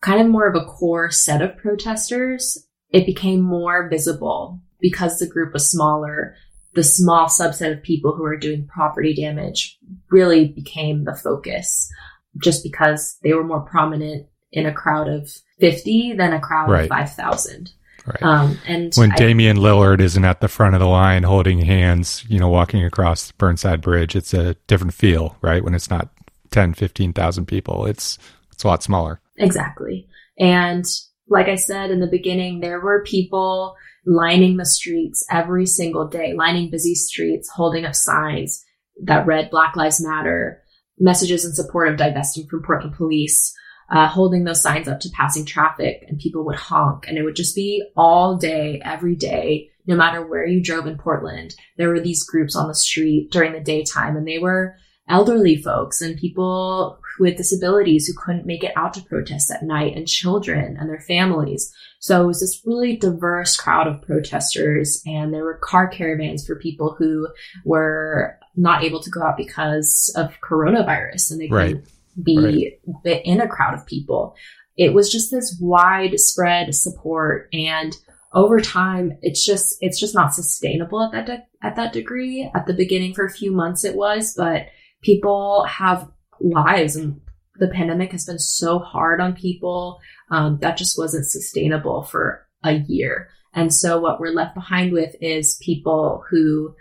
kind 0.00 0.20
of 0.20 0.26
more 0.26 0.46
of 0.46 0.54
a 0.54 0.64
core 0.64 1.10
set 1.10 1.40
of 1.40 1.56
protesters. 1.56 2.66
It 2.90 3.06
became 3.06 3.40
more 3.40 3.88
visible 3.88 4.60
because 4.80 5.18
the 5.18 5.28
group 5.28 5.52
was 5.52 5.70
smaller. 5.70 6.34
The 6.74 6.82
small 6.82 7.26
subset 7.26 7.72
of 7.72 7.82
people 7.82 8.14
who 8.14 8.24
are 8.24 8.36
doing 8.36 8.66
property 8.66 9.14
damage 9.14 9.78
really 10.10 10.48
became 10.48 11.04
the 11.04 11.14
focus 11.14 11.90
just 12.38 12.62
because 12.62 13.18
they 13.22 13.34
were 13.34 13.44
more 13.44 13.60
prominent 13.60 14.26
in 14.52 14.66
a 14.66 14.72
crowd 14.72 15.08
of 15.08 15.30
50 15.60 16.14
than 16.14 16.32
a 16.32 16.40
crowd 16.40 16.70
right. 16.70 16.84
of 16.84 16.88
5,000. 16.88 17.72
Right. 18.06 18.22
Um, 18.22 18.58
and 18.66 18.92
when 18.96 19.12
I, 19.12 19.16
Damian 19.16 19.58
Lillard 19.58 20.00
isn't 20.00 20.24
at 20.24 20.40
the 20.40 20.48
front 20.48 20.74
of 20.74 20.80
the 20.80 20.88
line 20.88 21.22
holding 21.22 21.60
hands, 21.60 22.24
you 22.28 22.38
know, 22.38 22.48
walking 22.48 22.84
across 22.84 23.30
Burnside 23.32 23.80
Bridge, 23.80 24.16
it's 24.16 24.34
a 24.34 24.54
different 24.66 24.94
feel, 24.94 25.36
right? 25.40 25.62
When 25.62 25.74
it's 25.74 25.88
not 25.88 26.08
10, 26.50 26.74
15,000 26.74 27.46
people, 27.46 27.86
it's, 27.86 28.18
it's 28.50 28.64
a 28.64 28.66
lot 28.66 28.82
smaller. 28.82 29.20
Exactly. 29.36 30.08
And 30.38 30.84
like 31.28 31.48
I 31.48 31.56
said 31.56 31.90
in 31.90 32.00
the 32.00 32.06
beginning, 32.06 32.60
there 32.60 32.80
were 32.80 33.04
people 33.04 33.74
lining 34.04 34.56
the 34.56 34.66
streets 34.66 35.24
every 35.30 35.66
single 35.66 36.08
day, 36.08 36.34
lining 36.34 36.70
busy 36.70 36.94
streets, 36.94 37.48
holding 37.48 37.84
up 37.84 37.94
signs 37.94 38.64
that 39.04 39.26
read 39.26 39.50
Black 39.50 39.76
Lives 39.76 40.04
Matter, 40.04 40.62
messages 40.98 41.44
in 41.44 41.52
support 41.52 41.88
of 41.88 41.96
divesting 41.96 42.46
from 42.48 42.62
Portland 42.62 42.96
police, 42.96 43.54
uh, 43.90 44.08
holding 44.08 44.44
those 44.44 44.62
signs 44.62 44.88
up 44.88 45.00
to 45.00 45.10
passing 45.10 45.44
traffic, 45.44 46.04
and 46.08 46.18
people 46.18 46.44
would 46.44 46.56
honk. 46.56 47.06
And 47.06 47.16
it 47.16 47.22
would 47.22 47.36
just 47.36 47.54
be 47.54 47.82
all 47.96 48.36
day, 48.36 48.80
every 48.84 49.14
day, 49.14 49.70
no 49.86 49.96
matter 49.96 50.24
where 50.24 50.46
you 50.46 50.62
drove 50.62 50.86
in 50.86 50.98
Portland. 50.98 51.54
There 51.76 51.88
were 51.88 52.00
these 52.00 52.24
groups 52.24 52.56
on 52.56 52.68
the 52.68 52.74
street 52.74 53.30
during 53.30 53.52
the 53.52 53.60
daytime, 53.60 54.16
and 54.16 54.26
they 54.26 54.38
were 54.38 54.76
elderly 55.08 55.56
folks 55.56 56.00
and 56.00 56.18
people 56.18 56.98
with 57.18 57.36
disabilities 57.36 58.06
who 58.06 58.14
couldn't 58.14 58.46
make 58.46 58.64
it 58.64 58.72
out 58.76 58.94
to 58.94 59.02
protest 59.02 59.50
at 59.50 59.62
night 59.62 59.96
and 59.96 60.08
children 60.08 60.76
and 60.78 60.88
their 60.88 61.00
families. 61.00 61.72
So 62.00 62.22
it 62.22 62.26
was 62.26 62.40
this 62.40 62.62
really 62.64 62.96
diverse 62.96 63.56
crowd 63.56 63.86
of 63.86 64.02
protesters 64.02 65.02
and 65.06 65.32
there 65.32 65.44
were 65.44 65.60
car 65.62 65.88
caravans 65.88 66.46
for 66.46 66.56
people 66.56 66.94
who 66.98 67.28
were 67.64 68.38
not 68.56 68.84
able 68.84 69.00
to 69.00 69.10
go 69.10 69.22
out 69.22 69.36
because 69.36 70.12
of 70.16 70.38
coronavirus 70.40 71.30
and 71.30 71.40
they 71.40 71.48
right. 71.48 71.68
couldn't 71.74 72.24
be 72.24 72.78
right. 73.04 73.22
in 73.24 73.40
a 73.40 73.48
crowd 73.48 73.74
of 73.74 73.86
people. 73.86 74.34
It 74.76 74.94
was 74.94 75.12
just 75.12 75.30
this 75.30 75.56
widespread 75.60 76.74
support 76.74 77.48
and 77.52 77.94
over 78.34 78.60
time 78.60 79.18
it's 79.20 79.44
just 79.44 79.76
it's 79.80 80.00
just 80.00 80.14
not 80.14 80.34
sustainable 80.34 81.02
at 81.02 81.12
that 81.12 81.26
de- 81.26 81.46
at 81.62 81.76
that 81.76 81.92
degree 81.92 82.50
at 82.54 82.66
the 82.66 82.72
beginning 82.72 83.12
for 83.12 83.26
a 83.26 83.30
few 83.30 83.52
months 83.52 83.84
it 83.84 83.94
was 83.94 84.34
but 84.34 84.68
people 85.02 85.64
have 85.64 86.08
lives 86.40 86.96
and 86.96 87.20
the 87.56 87.68
pandemic 87.68 88.12
has 88.12 88.24
been 88.24 88.38
so 88.38 88.78
hard 88.78 89.20
on 89.20 89.34
people 89.34 90.00
um, 90.30 90.58
that 90.62 90.76
just 90.76 90.98
wasn't 90.98 91.26
sustainable 91.26 92.02
for 92.02 92.46
a 92.64 92.72
year. 92.72 93.28
And 93.54 93.72
so 93.72 94.00
what 94.00 94.18
we're 94.18 94.32
left 94.32 94.54
behind 94.54 94.92
with 94.92 95.14
is 95.20 95.60
people 95.62 96.24
who 96.30 96.74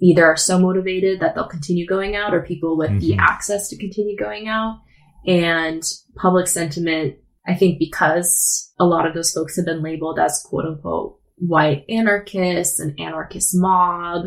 either 0.00 0.26
are 0.26 0.36
so 0.36 0.58
motivated 0.58 1.20
that 1.20 1.34
they'll 1.34 1.48
continue 1.48 1.86
going 1.86 2.16
out 2.16 2.34
or 2.34 2.42
people 2.42 2.76
with 2.76 2.90
mm-hmm. 2.90 2.98
the 3.00 3.16
access 3.18 3.68
to 3.68 3.78
continue 3.78 4.16
going 4.16 4.48
out. 4.48 4.80
And 5.26 5.82
public 6.16 6.48
sentiment, 6.48 7.16
I 7.46 7.54
think 7.54 7.78
because 7.78 8.72
a 8.78 8.84
lot 8.84 9.06
of 9.06 9.14
those 9.14 9.32
folks 9.32 9.56
have 9.56 9.64
been 9.64 9.82
labeled 9.82 10.18
as 10.18 10.44
quote 10.44 10.66
unquote 10.66 11.18
white 11.36 11.84
anarchists 11.88 12.78
and 12.78 12.98
anarchist 13.00 13.50
mob 13.54 14.26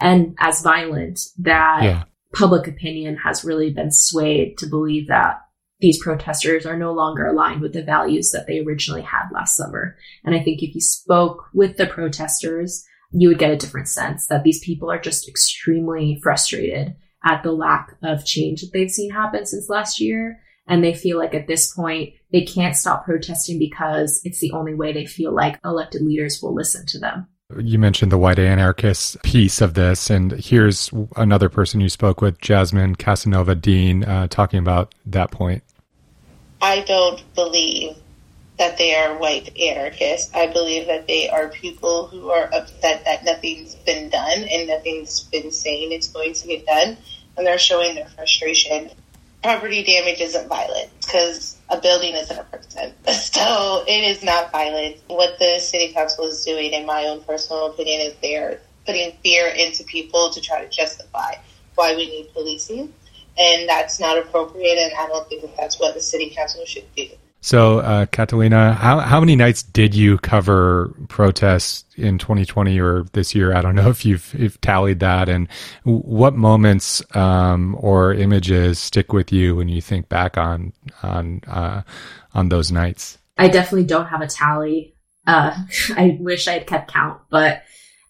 and 0.00 0.34
as 0.40 0.62
violent 0.62 1.20
that 1.38 1.82
yeah 1.84 2.02
public 2.36 2.68
opinion 2.68 3.16
has 3.16 3.44
really 3.44 3.72
been 3.72 3.90
swayed 3.90 4.58
to 4.58 4.66
believe 4.66 5.08
that 5.08 5.40
these 5.80 6.02
protesters 6.02 6.66
are 6.66 6.76
no 6.76 6.92
longer 6.92 7.26
aligned 7.26 7.60
with 7.60 7.72
the 7.72 7.82
values 7.82 8.30
that 8.30 8.46
they 8.46 8.60
originally 8.60 9.02
had 9.02 9.28
last 9.32 9.56
summer. 9.56 9.96
And 10.24 10.34
I 10.34 10.42
think 10.42 10.62
if 10.62 10.74
you 10.74 10.80
spoke 10.80 11.46
with 11.54 11.76
the 11.76 11.86
protesters, 11.86 12.84
you 13.10 13.28
would 13.28 13.38
get 13.38 13.50
a 13.50 13.56
different 13.56 13.88
sense 13.88 14.26
that 14.26 14.42
these 14.42 14.64
people 14.64 14.90
are 14.90 15.00
just 15.00 15.28
extremely 15.28 16.18
frustrated 16.22 16.94
at 17.24 17.42
the 17.42 17.52
lack 17.52 17.96
of 18.02 18.24
change 18.24 18.60
that 18.60 18.70
they've 18.72 18.90
seen 18.90 19.10
happen 19.10 19.46
since 19.46 19.68
last 19.68 20.00
year. 20.00 20.38
And 20.66 20.82
they 20.82 20.94
feel 20.94 21.16
like 21.18 21.34
at 21.34 21.46
this 21.46 21.72
point, 21.72 22.14
they 22.32 22.42
can't 22.42 22.76
stop 22.76 23.04
protesting 23.04 23.58
because 23.58 24.20
it's 24.24 24.40
the 24.40 24.52
only 24.52 24.74
way 24.74 24.92
they 24.92 25.06
feel 25.06 25.32
like 25.32 25.60
elected 25.64 26.02
leaders 26.02 26.40
will 26.42 26.54
listen 26.54 26.84
to 26.86 26.98
them. 26.98 27.28
You 27.54 27.78
mentioned 27.78 28.10
the 28.10 28.18
white 28.18 28.40
anarchist 28.40 29.22
piece 29.22 29.60
of 29.60 29.74
this, 29.74 30.10
and 30.10 30.32
here's 30.32 30.90
another 31.14 31.48
person 31.48 31.80
you 31.80 31.88
spoke 31.88 32.20
with, 32.20 32.40
Jasmine 32.40 32.96
Casanova 32.96 33.54
Dean, 33.54 34.02
uh, 34.02 34.26
talking 34.26 34.58
about 34.58 34.96
that 35.06 35.30
point. 35.30 35.62
I 36.60 36.80
don't 36.80 37.22
believe 37.36 37.96
that 38.58 38.78
they 38.78 38.96
are 38.96 39.16
white 39.16 39.56
anarchists. 39.56 40.34
I 40.34 40.48
believe 40.48 40.88
that 40.88 41.06
they 41.06 41.28
are 41.28 41.48
people 41.50 42.08
who 42.08 42.30
are 42.30 42.52
upset 42.52 43.04
that 43.04 43.24
nothing's 43.24 43.76
been 43.76 44.08
done 44.08 44.38
and 44.50 44.66
nothing's 44.66 45.20
been 45.24 45.52
saying 45.52 45.92
it's 45.92 46.08
going 46.08 46.32
to 46.32 46.48
get 46.48 46.66
done, 46.66 46.96
and 47.36 47.46
they're 47.46 47.58
showing 47.58 47.94
their 47.94 48.08
frustration. 48.08 48.90
Property 49.42 49.84
damage 49.84 50.20
isn't 50.20 50.48
violent 50.48 50.90
because 51.00 51.56
a 51.68 51.80
building 51.80 52.14
isn't 52.14 52.38
a 52.38 52.44
person. 52.44 52.92
So 53.36 53.84
it 53.86 54.02
is 54.02 54.24
not 54.24 54.50
violent. 54.50 54.96
What 55.08 55.38
the 55.38 55.58
city 55.58 55.92
council 55.92 56.24
is 56.24 56.42
doing, 56.42 56.72
in 56.72 56.86
my 56.86 57.04
own 57.04 57.22
personal 57.22 57.66
opinion, 57.66 58.00
is 58.00 58.14
they're 58.22 58.60
putting 58.86 59.12
fear 59.22 59.48
into 59.48 59.84
people 59.84 60.30
to 60.30 60.40
try 60.40 60.64
to 60.64 60.68
justify 60.70 61.34
why 61.74 61.94
we 61.94 62.06
need 62.06 62.32
policing. 62.32 62.92
And 63.38 63.68
that's 63.68 64.00
not 64.00 64.16
appropriate, 64.16 64.78
and 64.78 64.92
I 64.98 65.06
don't 65.08 65.28
think 65.28 65.42
that 65.42 65.54
that's 65.56 65.78
what 65.78 65.94
the 65.94 66.00
city 66.00 66.30
council 66.30 66.64
should 66.64 66.86
do. 66.96 67.08
So, 67.46 67.78
uh, 67.78 68.06
Catalina, 68.06 68.72
how 68.72 68.98
how 68.98 69.20
many 69.20 69.36
nights 69.36 69.62
did 69.62 69.94
you 69.94 70.18
cover 70.18 70.92
protests 71.06 71.84
in 71.94 72.18
2020 72.18 72.80
or 72.80 73.04
this 73.12 73.36
year? 73.36 73.54
I 73.54 73.62
don't 73.62 73.76
know 73.76 73.88
if 73.96 74.04
you've, 74.04 74.34
you've 74.36 74.60
tallied 74.60 74.98
that, 74.98 75.28
and 75.28 75.46
what 75.84 76.34
moments 76.34 77.00
um, 77.14 77.76
or 77.78 78.12
images 78.12 78.80
stick 78.80 79.12
with 79.12 79.30
you 79.32 79.54
when 79.54 79.68
you 79.68 79.80
think 79.80 80.08
back 80.08 80.36
on 80.36 80.72
on 81.04 81.40
uh, 81.46 81.82
on 82.34 82.48
those 82.48 82.72
nights. 82.72 83.16
I 83.38 83.46
definitely 83.46 83.86
don't 83.86 84.06
have 84.06 84.22
a 84.22 84.26
tally. 84.26 84.96
Uh, 85.24 85.56
I 85.96 86.18
wish 86.18 86.48
I 86.48 86.54
had 86.54 86.66
kept 86.66 86.92
count, 86.92 87.20
but 87.30 87.62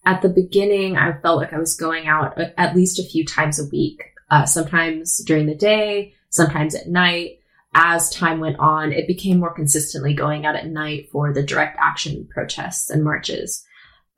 at 0.07 0.23
the 0.23 0.31
beginning, 0.31 0.97
I 0.97 1.13
felt 1.21 1.43
like 1.43 1.53
I 1.53 1.59
was 1.59 1.77
going 1.77 2.07
out 2.07 2.39
at 2.57 2.75
least 2.75 2.99
a 2.99 3.03
few 3.05 3.27
times 3.27 3.61
a 3.61 3.69
week. 3.69 4.03
Uh, 4.31 4.47
sometimes 4.47 5.23
during 5.27 5.45
the 5.45 5.55
day, 5.55 6.15
sometimes 6.31 6.75
at 6.75 6.89
night 6.89 7.36
as 7.77 8.09
time 8.09 8.41
went 8.41 8.59
on, 8.59 8.91
it 8.91 9.07
became 9.07 9.39
more 9.39 9.55
consistently 9.55 10.15
going 10.15 10.47
out 10.47 10.57
at 10.57 10.67
night 10.67 11.11
for 11.13 11.33
the 11.33 11.43
direct 11.43 11.77
action 11.79 12.27
protests 12.33 12.89
and 12.89 13.05
marches. 13.05 13.63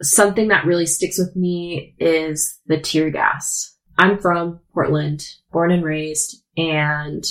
Something 0.00 0.46
that 0.48 0.64
really 0.64 0.86
sticks 0.86 1.18
with 1.18 1.34
me 1.34 1.96
is 1.98 2.60
the 2.66 2.78
tear 2.80 3.10
gas. 3.10 3.76
I'm 3.98 4.20
from 4.20 4.60
Portland, 4.72 5.26
born 5.50 5.72
and 5.72 5.84
raised, 5.84 6.40
and 6.56 7.24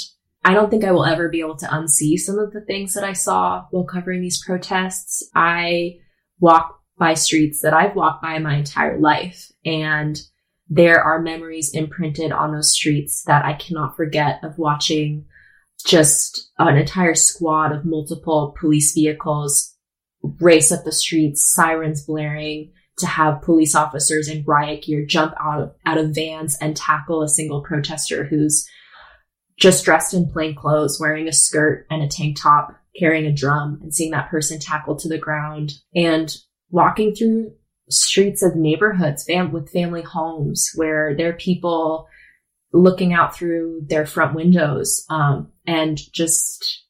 I 0.44 0.54
don't 0.54 0.70
think 0.70 0.84
I 0.84 0.92
will 0.92 1.06
ever 1.06 1.30
be 1.30 1.40
able 1.40 1.56
to 1.58 1.66
unsee 1.68 2.18
some 2.18 2.38
of 2.38 2.52
the 2.52 2.62
things 2.62 2.94
that 2.94 3.06
I 3.06 3.14
saw 3.14 3.66
while 3.72 3.86
covering 3.86 4.22
these 4.22 4.44
protests. 4.44 5.24
I 5.34 6.00
walk 6.42 6.82
by 7.00 7.14
streets 7.14 7.62
that 7.62 7.74
I've 7.74 7.96
walked 7.96 8.22
by 8.22 8.38
my 8.40 8.58
entire 8.58 9.00
life 9.00 9.50
and 9.66 10.20
there 10.70 11.02
are 11.02 11.22
memories 11.22 11.74
imprinted 11.74 12.34
on 12.34 12.52
those 12.52 12.74
streets 12.74 13.24
that 13.24 13.46
I 13.46 13.54
cannot 13.54 13.96
forget 13.96 14.44
of 14.44 14.58
watching 14.58 15.26
just 15.86 16.52
an 16.58 16.78
entire 16.78 17.16
squad 17.16 17.72
of 17.72 17.86
multiple 17.86 18.56
police 18.60 18.94
vehicles 18.94 19.76
race 20.40 20.72
up 20.72 20.84
the 20.84 20.92
streets, 20.92 21.54
sirens 21.54 22.04
blaring, 22.04 22.72
to 22.98 23.06
have 23.06 23.42
police 23.44 23.76
officers 23.76 24.28
in 24.28 24.44
riot 24.46 24.84
gear 24.84 25.06
jump 25.06 25.34
out 25.40 25.62
of, 25.62 25.76
out 25.86 25.98
of 25.98 26.16
vans 26.16 26.58
and 26.60 26.76
tackle 26.76 27.22
a 27.22 27.30
single 27.30 27.62
protester 27.62 28.24
who's 28.24 28.68
just 29.58 29.86
dressed 29.86 30.14
in 30.14 30.30
plain 30.30 30.56
clothes, 30.56 31.00
wearing 31.00 31.28
a 31.28 31.34
skirt 31.34 31.86
and 31.90 32.02
a 32.02 32.08
tank 32.08 32.38
top, 32.40 32.76
carrying 32.98 33.26
a 33.26 33.34
drum, 33.34 33.80
and 33.82 33.94
seeing 33.94 34.12
that 34.12 34.30
person 34.30 34.60
tackled 34.60 35.00
to 35.00 35.10
the 35.10 35.18
ground 35.18 35.74
and 35.96 36.36
walking 36.70 37.14
through 37.14 37.52
streets 37.90 38.44
of 38.44 38.56
neighborhoods 38.56 39.24
fam- 39.24 39.52
with 39.52 39.72
family 39.72 40.02
homes 40.02 40.72
where 40.76 41.16
there 41.16 41.30
are 41.30 41.34
people 41.34 42.08
looking 42.78 43.14
out 43.14 43.36
through 43.36 43.82
their 43.88 44.06
front 44.06 44.36
windows 44.36 45.06
um, 45.10 45.52
and 45.66 46.00
just 46.14 46.84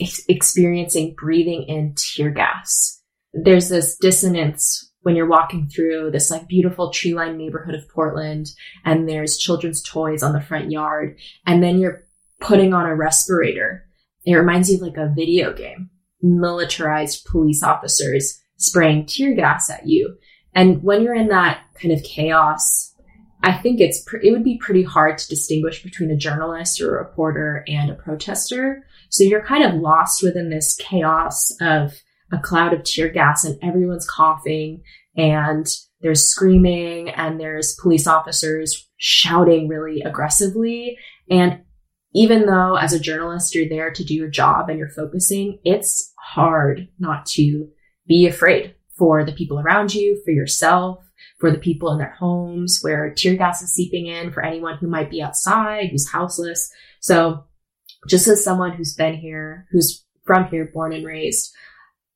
ex- 0.00 0.24
experiencing 0.28 1.14
breathing 1.16 1.64
in 1.64 1.94
tear 1.96 2.30
gas. 2.30 3.00
There's 3.32 3.68
this 3.68 3.96
dissonance 3.96 4.92
when 5.02 5.14
you're 5.14 5.28
walking 5.28 5.68
through 5.68 6.10
this 6.10 6.30
like 6.30 6.48
beautiful 6.48 6.90
tree 6.90 7.14
lined 7.14 7.38
neighborhood 7.38 7.74
of 7.74 7.88
Portland 7.88 8.48
and 8.84 9.08
there's 9.08 9.38
children's 9.38 9.82
toys 9.82 10.22
on 10.22 10.32
the 10.32 10.40
front 10.40 10.70
yard 10.70 11.18
and 11.46 11.62
then 11.62 11.78
you're 11.78 12.04
putting 12.40 12.74
on 12.74 12.86
a 12.86 12.94
respirator. 12.94 13.84
It 14.24 14.34
reminds 14.34 14.68
you 14.70 14.76
of 14.76 14.82
like 14.82 14.96
a 14.96 15.12
video 15.14 15.52
game. 15.52 15.90
Militarized 16.20 17.24
police 17.26 17.62
officers 17.62 18.40
spraying 18.56 19.06
tear 19.06 19.34
gas 19.34 19.70
at 19.70 19.86
you. 19.86 20.16
And 20.54 20.82
when 20.82 21.02
you're 21.02 21.14
in 21.14 21.28
that 21.28 21.60
kind 21.80 21.94
of 21.94 22.02
chaos, 22.02 22.92
I 23.42 23.52
think 23.52 23.80
it's 23.80 24.00
pr- 24.00 24.16
it 24.18 24.32
would 24.32 24.44
be 24.44 24.58
pretty 24.58 24.82
hard 24.82 25.18
to 25.18 25.28
distinguish 25.28 25.82
between 25.82 26.10
a 26.10 26.16
journalist 26.16 26.80
or 26.80 26.96
a 26.98 27.04
reporter 27.04 27.64
and 27.68 27.90
a 27.90 27.94
protester. 27.94 28.84
So 29.10 29.24
you're 29.24 29.44
kind 29.44 29.64
of 29.64 29.80
lost 29.80 30.22
within 30.22 30.50
this 30.50 30.76
chaos 30.76 31.54
of 31.60 31.94
a 32.32 32.38
cloud 32.38 32.74
of 32.74 32.84
tear 32.84 33.08
gas 33.08 33.44
and 33.44 33.58
everyone's 33.62 34.08
coughing 34.08 34.82
and 35.16 35.66
there's 36.00 36.28
screaming 36.28 37.10
and 37.10 37.40
there's 37.40 37.76
police 37.80 38.06
officers 38.06 38.88
shouting 38.98 39.68
really 39.68 40.02
aggressively. 40.02 40.98
And 41.30 41.60
even 42.14 42.46
though 42.46 42.74
as 42.76 42.92
a 42.92 43.00
journalist 43.00 43.54
you're 43.54 43.68
there 43.68 43.92
to 43.92 44.04
do 44.04 44.14
your 44.14 44.28
job 44.28 44.68
and 44.68 44.78
you're 44.78 44.90
focusing, 44.90 45.58
it's 45.64 46.12
hard 46.18 46.88
not 46.98 47.26
to 47.26 47.68
be 48.06 48.26
afraid 48.26 48.74
for 48.96 49.24
the 49.24 49.32
people 49.32 49.60
around 49.60 49.94
you, 49.94 50.20
for 50.24 50.32
yourself, 50.32 51.07
for 51.38 51.50
the 51.50 51.58
people 51.58 51.92
in 51.92 51.98
their 51.98 52.14
homes 52.18 52.80
where 52.82 53.14
tear 53.14 53.36
gas 53.36 53.62
is 53.62 53.72
seeping 53.72 54.06
in, 54.06 54.32
for 54.32 54.44
anyone 54.44 54.76
who 54.78 54.88
might 54.88 55.10
be 55.10 55.22
outside, 55.22 55.88
who's 55.90 56.10
houseless. 56.10 56.70
So 57.00 57.44
just 58.08 58.26
as 58.28 58.42
someone 58.42 58.72
who's 58.72 58.94
been 58.94 59.14
here, 59.14 59.66
who's 59.70 60.04
from 60.24 60.48
here, 60.48 60.70
born 60.72 60.92
and 60.92 61.06
raised, 61.06 61.52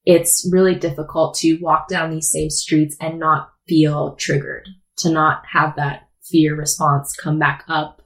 it's 0.04 0.48
really 0.52 0.74
difficult 0.74 1.36
to 1.36 1.58
walk 1.60 1.88
down 1.88 2.10
these 2.10 2.30
same 2.30 2.50
streets 2.50 2.96
and 3.00 3.18
not 3.18 3.50
feel 3.68 4.16
triggered, 4.16 4.68
to 4.98 5.10
not 5.10 5.44
have 5.52 5.76
that 5.76 6.08
fear 6.22 6.56
response 6.56 7.14
come 7.14 7.38
back 7.38 7.64
up 7.68 8.02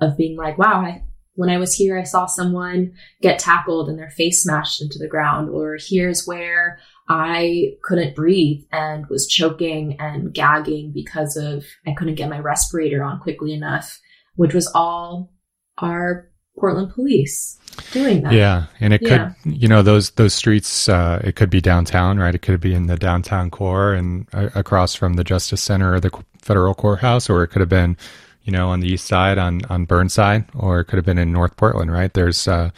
of 0.00 0.16
being 0.16 0.36
like, 0.36 0.56
wow, 0.56 0.80
I, 0.80 1.02
when 1.34 1.50
I 1.50 1.58
was 1.58 1.74
here, 1.74 1.98
I 1.98 2.04
saw 2.04 2.26
someone 2.26 2.92
get 3.20 3.38
tackled 3.38 3.88
and 3.88 3.98
their 3.98 4.10
face 4.10 4.42
smashed 4.42 4.80
into 4.80 4.98
the 4.98 5.08
ground, 5.08 5.50
or 5.50 5.78
here's 5.80 6.26
where 6.26 6.78
I 7.12 7.72
couldn't 7.82 8.14
breathe 8.14 8.62
and 8.70 9.04
was 9.08 9.26
choking 9.26 9.96
and 9.98 10.32
gagging 10.32 10.92
because 10.92 11.36
of 11.36 11.64
I 11.84 11.92
couldn't 11.92 12.14
get 12.14 12.30
my 12.30 12.38
respirator 12.38 13.02
on 13.02 13.18
quickly 13.18 13.52
enough, 13.52 13.98
which 14.36 14.54
was 14.54 14.70
all 14.76 15.32
our 15.78 16.30
Portland 16.56 16.92
police 16.92 17.58
doing 17.90 18.22
that. 18.22 18.32
Yeah, 18.32 18.66
and 18.78 18.94
it 18.94 19.02
yeah. 19.02 19.32
could, 19.42 19.60
you 19.60 19.66
know, 19.66 19.82
those 19.82 20.10
those 20.10 20.34
streets. 20.34 20.88
Uh, 20.88 21.20
it 21.24 21.34
could 21.34 21.50
be 21.50 21.60
downtown, 21.60 22.16
right? 22.16 22.32
It 22.34 22.42
could 22.42 22.60
be 22.60 22.74
in 22.74 22.86
the 22.86 22.96
downtown 22.96 23.50
core 23.50 23.92
and 23.92 24.28
uh, 24.32 24.50
across 24.54 24.94
from 24.94 25.14
the 25.14 25.24
Justice 25.24 25.62
Center 25.62 25.94
or 25.94 25.98
the 25.98 26.12
federal 26.40 26.74
courthouse, 26.74 27.28
or 27.28 27.42
it 27.42 27.48
could 27.48 27.60
have 27.60 27.68
been, 27.68 27.96
you 28.44 28.52
know, 28.52 28.68
on 28.68 28.78
the 28.78 28.88
east 28.88 29.06
side 29.06 29.36
on 29.36 29.62
on 29.68 29.84
Burnside, 29.84 30.44
or 30.54 30.78
it 30.78 30.84
could 30.84 30.96
have 30.96 31.06
been 31.06 31.18
in 31.18 31.32
North 31.32 31.56
Portland, 31.56 31.90
right? 31.90 32.12
There's, 32.14 32.46
uh, 32.46 32.70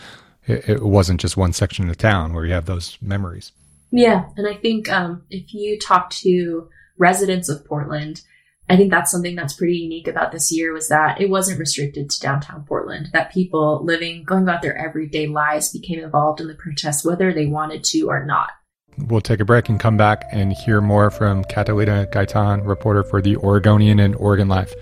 it, 0.46 0.70
it 0.70 0.82
wasn't 0.82 1.20
just 1.20 1.36
one 1.36 1.52
section 1.52 1.84
of 1.84 1.90
the 1.90 1.96
town 1.96 2.32
where 2.32 2.46
you 2.46 2.54
have 2.54 2.64
those 2.64 2.96
memories. 3.02 3.52
Yeah, 3.92 4.24
and 4.36 4.48
I 4.48 4.54
think 4.54 4.90
um, 4.90 5.22
if 5.30 5.52
you 5.52 5.78
talk 5.78 6.10
to 6.10 6.68
residents 6.98 7.48
of 7.48 7.64
Portland, 7.64 8.22
I 8.68 8.76
think 8.76 8.90
that's 8.90 9.10
something 9.10 9.36
that's 9.36 9.52
pretty 9.52 9.76
unique 9.76 10.08
about 10.08 10.32
this 10.32 10.50
year 10.50 10.72
was 10.72 10.88
that 10.88 11.20
it 11.20 11.28
wasn't 11.28 11.58
restricted 11.58 12.08
to 12.08 12.20
downtown 12.20 12.64
Portland. 12.64 13.10
That 13.12 13.32
people 13.32 13.84
living, 13.84 14.24
going 14.24 14.44
about 14.44 14.62
their 14.62 14.76
everyday 14.76 15.26
lives 15.26 15.70
became 15.70 16.00
involved 16.00 16.40
in 16.40 16.48
the 16.48 16.54
protests, 16.54 17.04
whether 17.04 17.32
they 17.32 17.46
wanted 17.46 17.84
to 17.84 18.08
or 18.08 18.24
not. 18.24 18.50
We'll 18.96 19.20
take 19.20 19.40
a 19.40 19.44
break 19.44 19.68
and 19.68 19.78
come 19.78 19.96
back 19.96 20.24
and 20.32 20.52
hear 20.52 20.80
more 20.80 21.10
from 21.10 21.44
Catalina 21.44 22.06
Gaitan, 22.10 22.66
reporter 22.66 23.02
for 23.02 23.20
the 23.20 23.36
Oregonian 23.36 24.00
and 24.00 24.14
Oregon 24.16 24.48
Live. 24.48 24.72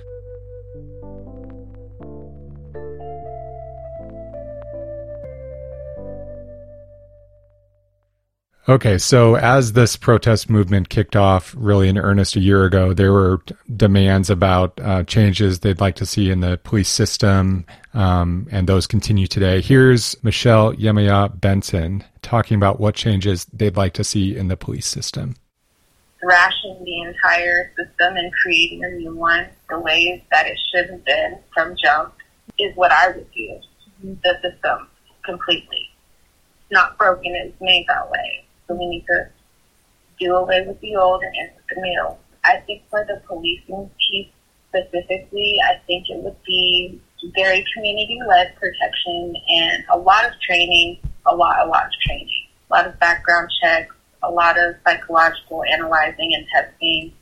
Okay, 8.68 8.99
so 8.99 9.37
as 9.37 9.73
this 9.73 9.96
protest 9.96 10.51
movement 10.51 10.90
kicked 10.90 11.16
off 11.16 11.55
really 11.57 11.88
in 11.88 11.96
earnest 11.96 12.37
a 12.37 12.40
year 12.40 12.64
ago, 12.64 12.92
there 12.92 13.12
were 13.12 13.40
demands 13.75 14.29
about 14.29 14.79
uh, 14.83 15.03
changes 15.05 15.61
they'd 15.61 15.81
like 15.81 15.94
to 15.96 16.05
see 16.05 16.31
in 16.31 16.40
the 16.40 16.59
police 16.62 16.90
system, 16.90 17.64
um, 17.94 18.46
and 18.51 18.68
those 18.68 18.87
continue 18.87 19.27
today. 19.27 19.62
Here's 19.62 20.23
Michelle 20.23 20.75
Yemaya 20.75 21.40
Benson 21.40 22.05
talking 22.20 22.57
about 22.57 22.79
what 22.79 22.94
changes 22.94 23.46
they'd 23.46 23.79
like 23.79 23.94
to 23.94 24.05
see 24.05 24.37
in 24.37 24.49
the 24.49 24.59
police 24.59 24.87
system. 24.87 25.37
Thrashing 26.20 26.85
the 26.85 27.01
entire 27.01 27.73
system 27.79 28.18
and 28.18 28.31
creating 28.42 28.85
a 28.85 28.90
new 28.90 29.16
one 29.16 29.49
the 29.70 29.81
ways 29.81 30.20
that 30.31 30.46
it 30.46 30.59
should 30.70 30.90
have 30.90 31.05
been 31.07 31.38
from 31.55 31.77
jump 31.83 32.12
is 32.59 32.77
what 32.77 32.92
I 32.92 33.09
would 33.09 33.27
do. 33.33 33.59
The 34.03 34.38
system 34.42 34.87
completely. 35.25 35.88
not 36.70 36.99
broken, 36.99 37.35
it's 37.35 37.59
made 37.61 37.87
that 37.88 38.11
way 38.11 38.44
so 38.71 38.77
we 38.77 38.87
need 38.87 39.05
to 39.09 39.29
do 40.21 40.37
away 40.37 40.65
with 40.67 40.81
the 40.81 40.95
old 40.97 41.23
and 41.23 41.35
in 41.35 41.51
with 41.57 41.65
the 41.75 41.81
new. 41.81 42.09
I 42.45 42.59
think 42.67 42.83
for 42.89 43.05
the 43.05 43.21
policing 43.27 43.91
piece 43.99 44.29
specifically, 44.69 45.57
I 45.65 45.81
think 45.87 46.09
it 46.09 46.23
would 46.23 46.37
be 46.47 47.01
very 47.35 47.65
community-led 47.75 48.55
protection 48.57 49.35
and 49.49 49.85
a 49.91 49.99
lot 49.99 50.25
of 50.25 50.33
training, 50.41 50.99
a 51.27 51.35
lot, 51.35 51.67
a 51.67 51.69
lot 51.69 51.87
of 51.87 51.93
training, 52.07 52.47
a 52.71 52.75
lot 52.75 52.87
of 52.87 52.99
background 53.01 53.51
checks, 53.61 53.95
a 54.23 54.31
lot 54.31 54.59
of 54.59 54.77
psychological 54.87 55.65
analyzing 55.65 56.35
and 56.35 56.47
testing 56.55 57.13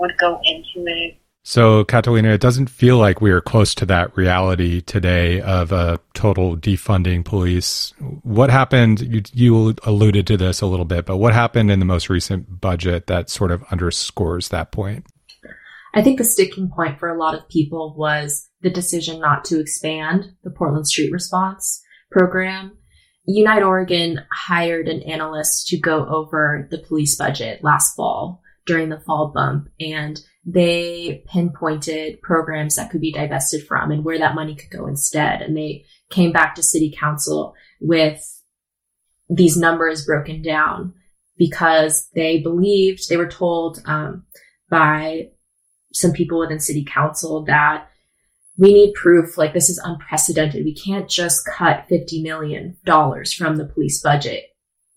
would 0.00 0.16
go 0.18 0.40
into 0.44 0.86
it. 0.88 1.16
So, 1.46 1.84
Catalina, 1.84 2.30
it 2.30 2.40
doesn't 2.40 2.70
feel 2.70 2.96
like 2.96 3.20
we 3.20 3.30
are 3.30 3.42
close 3.42 3.74
to 3.74 3.86
that 3.86 4.16
reality 4.16 4.80
today 4.80 5.42
of 5.42 5.72
a 5.72 6.00
total 6.14 6.56
defunding 6.56 7.22
police. 7.22 7.92
What 8.22 8.48
happened? 8.48 9.02
You, 9.02 9.22
you, 9.30 9.74
alluded 9.84 10.26
to 10.28 10.38
this 10.38 10.62
a 10.62 10.66
little 10.66 10.86
bit, 10.86 11.04
but 11.04 11.18
what 11.18 11.34
happened 11.34 11.70
in 11.70 11.80
the 11.80 11.84
most 11.84 12.08
recent 12.08 12.62
budget 12.62 13.08
that 13.08 13.28
sort 13.28 13.50
of 13.52 13.62
underscores 13.70 14.48
that 14.48 14.72
point? 14.72 15.04
I 15.92 16.00
think 16.00 16.16
the 16.16 16.24
sticking 16.24 16.70
point 16.74 16.98
for 16.98 17.10
a 17.10 17.18
lot 17.18 17.34
of 17.34 17.46
people 17.50 17.94
was 17.94 18.48
the 18.62 18.70
decision 18.70 19.20
not 19.20 19.44
to 19.44 19.60
expand 19.60 20.32
the 20.44 20.50
Portland 20.50 20.88
Street 20.88 21.12
Response 21.12 21.82
program. 22.10 22.78
Unite 23.26 23.62
Oregon 23.62 24.20
hired 24.32 24.88
an 24.88 25.02
analyst 25.02 25.68
to 25.68 25.78
go 25.78 26.06
over 26.06 26.66
the 26.70 26.78
police 26.78 27.16
budget 27.16 27.62
last 27.62 27.94
fall 27.94 28.40
during 28.66 28.88
the 28.88 29.00
fall 29.00 29.30
bump 29.34 29.68
and 29.78 30.20
they 30.46 31.24
pinpointed 31.26 32.20
programs 32.20 32.76
that 32.76 32.90
could 32.90 33.00
be 33.00 33.12
divested 33.12 33.66
from 33.66 33.90
and 33.90 34.04
where 34.04 34.18
that 34.18 34.34
money 34.34 34.54
could 34.54 34.70
go 34.70 34.86
instead. 34.86 35.40
And 35.40 35.56
they 35.56 35.84
came 36.10 36.32
back 36.32 36.54
to 36.54 36.62
city 36.62 36.94
council 36.98 37.54
with 37.80 38.42
these 39.28 39.56
numbers 39.56 40.04
broken 40.04 40.42
down 40.42 40.92
because 41.38 42.08
they 42.14 42.40
believed, 42.40 43.08
they 43.08 43.16
were 43.16 43.28
told 43.28 43.82
um, 43.86 44.24
by 44.70 45.30
some 45.92 46.12
people 46.12 46.38
within 46.38 46.60
city 46.60 46.84
council 46.84 47.44
that 47.44 47.88
we 48.56 48.72
need 48.72 48.94
proof 48.94 49.36
like 49.36 49.52
this 49.52 49.70
is 49.70 49.80
unprecedented. 49.82 50.64
We 50.64 50.74
can't 50.74 51.08
just 51.08 51.46
cut 51.46 51.88
$50 51.88 52.22
million 52.22 52.76
from 52.84 53.56
the 53.56 53.70
police 53.72 54.00
budget 54.00 54.53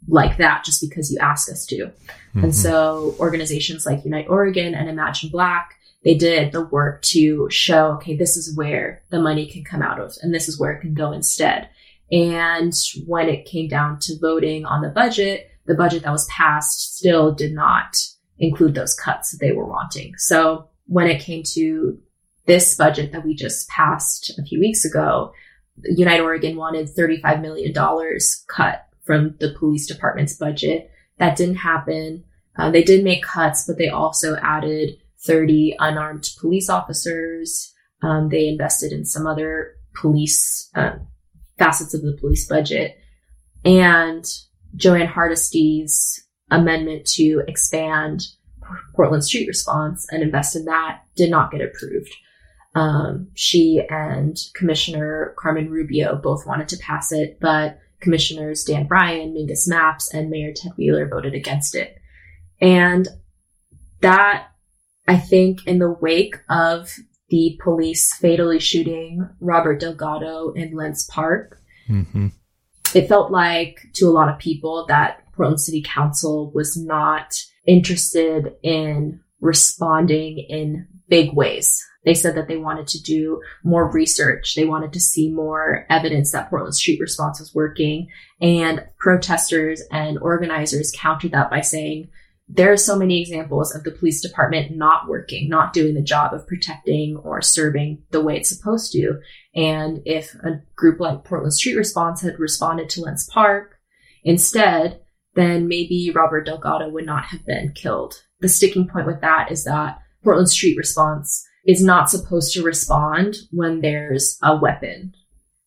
like 0.07 0.38
that 0.38 0.63
just 0.63 0.81
because 0.81 1.12
you 1.12 1.17
ask 1.19 1.51
us 1.51 1.65
to. 1.67 1.75
Mm-hmm. 1.86 2.43
And 2.45 2.55
so 2.55 3.15
organizations 3.19 3.86
like 3.86 4.05
Unite 4.05 4.27
Oregon 4.29 4.73
and 4.73 4.89
Imagine 4.89 5.29
Black, 5.29 5.75
they 6.03 6.15
did 6.15 6.51
the 6.51 6.65
work 6.65 7.01
to 7.03 7.49
show, 7.49 7.93
okay, 7.93 8.15
this 8.15 8.38
is 8.38 8.55
where 8.55 9.01
the 9.10 9.19
money 9.19 9.45
can 9.47 9.63
come 9.63 9.81
out 9.81 9.99
of 9.99 10.15
and 10.21 10.33
this 10.33 10.47
is 10.47 10.60
where 10.60 10.71
it 10.71 10.81
can 10.81 10.93
go 10.93 11.12
instead. 11.12 11.69
And 12.12 12.73
when 13.05 13.27
it 13.27 13.45
came 13.45 13.67
down 13.67 13.99
to 14.01 14.19
voting 14.19 14.65
on 14.65 14.81
the 14.81 14.89
budget, 14.89 15.49
the 15.65 15.75
budget 15.75 16.03
that 16.03 16.12
was 16.12 16.27
passed 16.27 16.95
still 16.95 17.33
did 17.33 17.53
not 17.53 17.97
include 18.39 18.75
those 18.75 18.95
cuts 18.95 19.31
that 19.31 19.39
they 19.39 19.51
were 19.51 19.65
wanting. 19.65 20.13
So 20.17 20.69
when 20.86 21.07
it 21.07 21.21
came 21.21 21.43
to 21.53 21.99
this 22.45 22.75
budget 22.75 23.12
that 23.12 23.25
we 23.25 23.36
just 23.36 23.67
passed 23.67 24.31
a 24.39 24.43
few 24.43 24.60
weeks 24.60 24.86
ago, 24.86 25.33
Unite 25.83 26.21
Oregon 26.21 26.55
wanted 26.55 26.88
$35 26.88 27.41
million 27.41 27.73
cut 28.47 28.87
from 29.08 29.36
the 29.39 29.56
police 29.58 29.88
department's 29.88 30.38
budget. 30.38 30.91
That 31.17 31.36
didn't 31.36 31.56
happen. 31.56 32.24
Uh, 32.60 32.70
they 32.70 32.84
did 32.84 33.04
make 33.04 33.24
cuts, 33.24 33.65
but 33.65 33.78
they 33.78 33.89
also 33.89 34.36
added 34.38 34.98
30 35.26 35.76
unarmed 35.80 36.28
police 36.39 36.70
officers. 36.70 37.74
Um, 38.04 38.30
they 38.30 38.48
invested 38.48 38.91
in 38.91 39.06
some 39.06 39.26
other 39.26 39.76
police 39.96 40.70
uh, 40.76 40.98
facets 41.58 41.93
of 41.93 42.02
the 42.02 42.17
police 42.20 42.48
budget. 42.48 42.98
And 43.65 44.26
Jo 44.76 44.93
Ann 44.93 45.08
Hardesty's 45.08 46.24
amendment 46.52 47.06
to 47.13 47.43
expand 47.48 48.22
Portland 48.96 49.24
street 49.24 49.48
response 49.48 50.06
and 50.12 50.22
invest 50.22 50.56
in 50.56 50.65
that 50.65 51.02
did 51.15 51.32
not 51.32 51.52
get 51.52 51.62
approved. 51.62 52.13
Um, 52.76 53.30
she 53.34 53.82
and 53.89 54.38
Commissioner 54.54 55.34
Carmen 55.39 55.70
Rubio 55.70 56.20
both 56.22 56.46
wanted 56.46 56.67
to 56.70 56.78
pass 56.78 57.12
it, 57.12 57.39
but 57.41 57.80
Commissioners 57.99 58.63
Dan 58.63 58.88
Ryan, 58.88 59.33
Mingus 59.33 59.69
Mapps, 59.69 60.13
and 60.13 60.29
Mayor 60.29 60.53
Ted 60.53 60.73
Wheeler 60.77 61.07
voted 61.07 61.33
against 61.33 61.75
it. 61.75 61.97
And 62.62 63.07
that, 64.01 64.47
I 65.07 65.17
think, 65.17 65.65
in 65.65 65.79
the 65.79 65.91
wake 65.91 66.36
of 66.49 66.93
the 67.29 67.60
police 67.62 68.13
fatally 68.15 68.60
shooting 68.60 69.27
Robert 69.39 69.79
Delgado 69.79 70.51
in 70.51 70.75
Lents 70.75 71.05
Park, 71.05 71.60
mm-hmm. 71.89 72.27
it 72.93 73.07
felt 73.07 73.31
like 73.31 73.79
to 73.95 74.05
a 74.05 74.12
lot 74.12 74.29
of 74.29 74.39
people 74.39 74.86
that 74.88 75.23
Portland 75.33 75.62
City 75.62 75.83
Council 75.83 76.51
was 76.53 76.77
not 76.77 77.33
interested 77.65 78.55
in 78.63 79.19
responding 79.39 80.39
in 80.49 80.88
big 81.08 81.34
ways. 81.34 81.84
They 82.06 82.13
said 82.13 82.36
that 82.36 82.48
they 82.48 82.58
wanted 82.58 82.88
to 82.88 83.02
do 83.04 83.41
more 83.63 83.91
research. 83.91 84.56
They 84.56 84.65
wanted 84.65 84.93
to 84.93 85.00
see 85.00 85.30
more 85.30 85.86
evidence 85.89 86.32
that 86.32 86.50
Portland 86.50 86.76
Street 86.76 87.02
Response 87.02 87.39
was 87.39 87.54
working. 87.54 88.08
And 88.39 88.86
protesters 88.98 89.82
and 89.91 90.17
organizers 90.20 90.93
countered 90.96 91.32
that 91.32 91.50
by 91.50 91.62
saying, 91.62 92.10
there 92.50 92.72
are 92.72 92.78
so 92.78 92.98
many 92.98 93.20
examples 93.20 93.76
of 93.76 93.84
the 93.84 93.91
police 93.91 94.22
department 94.22 94.74
not 94.74 95.10
working, 95.10 95.50
not 95.50 95.74
doing 95.74 95.96
the 95.96 96.02
job 96.02 96.34
of 96.34 96.48
protecting 96.48 97.17
or 97.17 97.41
serving 97.41 98.04
the 98.12 98.22
way 98.22 98.38
it's 98.38 98.48
supposed 98.48 98.93
to. 98.93 99.20
And 99.54 100.02
if 100.06 100.34
a 100.36 100.62
group 100.76 101.02
like 101.02 101.26
Portland 101.26 101.54
Street 101.54 101.76
Response 101.76 102.22
had 102.22 102.39
responded 102.39 102.89
to 102.91 103.02
Lents 103.02 103.30
Park 103.30 103.76
instead, 104.24 105.02
then 105.36 105.67
maybe 105.67 106.10
Robert 106.15 106.46
Delgado 106.46 106.89
would 106.89 107.06
not 107.06 107.26
have 107.26 107.46
been 107.46 107.74
killed. 107.74 108.24
The 108.39 108.48
sticking 108.48 108.88
point 108.88 109.08
with 109.08 109.20
that 109.20 109.52
is 109.52 109.65
that 109.65 110.00
Portland 110.23 110.49
Street 110.49 110.77
Response 110.77 111.45
is 111.65 111.84
not 111.84 112.10
supposed 112.10 112.53
to 112.53 112.63
respond 112.63 113.36
when 113.51 113.82
there's 113.82 114.38
a 114.41 114.56
weapon. 114.56 115.13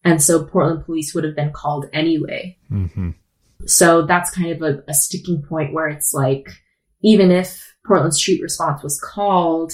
And 0.03 0.23
so 0.23 0.45
Portland 0.45 0.85
police 0.85 1.15
would 1.15 1.25
have 1.25 1.37
been 1.37 1.53
called 1.53 1.87
anyway. 1.93 2.57
Mm-hmm. 2.71 3.11
So 3.67 4.07
that's 4.07 4.31
kind 4.31 4.51
of 4.51 4.63
a, 4.63 4.83
a 4.89 4.95
sticking 4.95 5.43
point 5.43 5.75
where 5.75 5.89
it's 5.89 6.15
like, 6.15 6.49
even 7.03 7.31
if 7.31 7.75
Portland 7.87 8.15
Street 8.15 8.43
Response 8.43 8.83
was 8.83 9.01
called, 9.01 9.73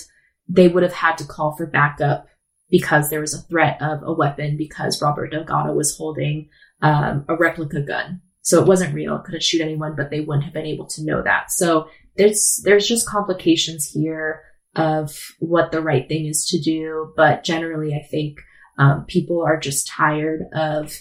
they 0.48 0.68
would 0.68 0.82
have 0.82 0.92
had 0.92 1.18
to 1.18 1.24
call 1.24 1.56
for 1.56 1.66
backup 1.66 2.26
because 2.70 3.08
there 3.08 3.20
was 3.20 3.34
a 3.34 3.42
threat 3.42 3.80
of 3.80 4.02
a 4.02 4.12
weapon 4.12 4.56
because 4.56 5.00
Robert 5.00 5.30
Delgado 5.30 5.72
was 5.72 5.96
holding 5.96 6.48
um, 6.82 7.24
a 7.28 7.36
replica 7.36 7.80
gun. 7.80 8.20
So 8.42 8.60
it 8.60 8.68
wasn't 8.68 8.94
real, 8.94 9.18
couldn't 9.18 9.42
shoot 9.42 9.60
anyone, 9.60 9.96
but 9.96 10.10
they 10.10 10.20
wouldn't 10.20 10.44
have 10.44 10.54
been 10.54 10.66
able 10.66 10.86
to 10.86 11.04
know 11.04 11.22
that. 11.22 11.50
So 11.50 11.88
there's 12.16 12.60
there's 12.64 12.86
just 12.86 13.08
complications 13.08 13.90
here 13.90 14.42
of 14.76 15.18
what 15.40 15.72
the 15.72 15.80
right 15.80 16.06
thing 16.06 16.26
is 16.26 16.46
to 16.46 16.60
do. 16.60 17.12
But 17.16 17.42
generally, 17.42 17.94
I 17.94 18.06
think 18.08 18.38
um, 18.78 19.04
people 19.06 19.42
are 19.42 19.58
just 19.58 19.88
tired 19.88 20.42
of 20.54 20.94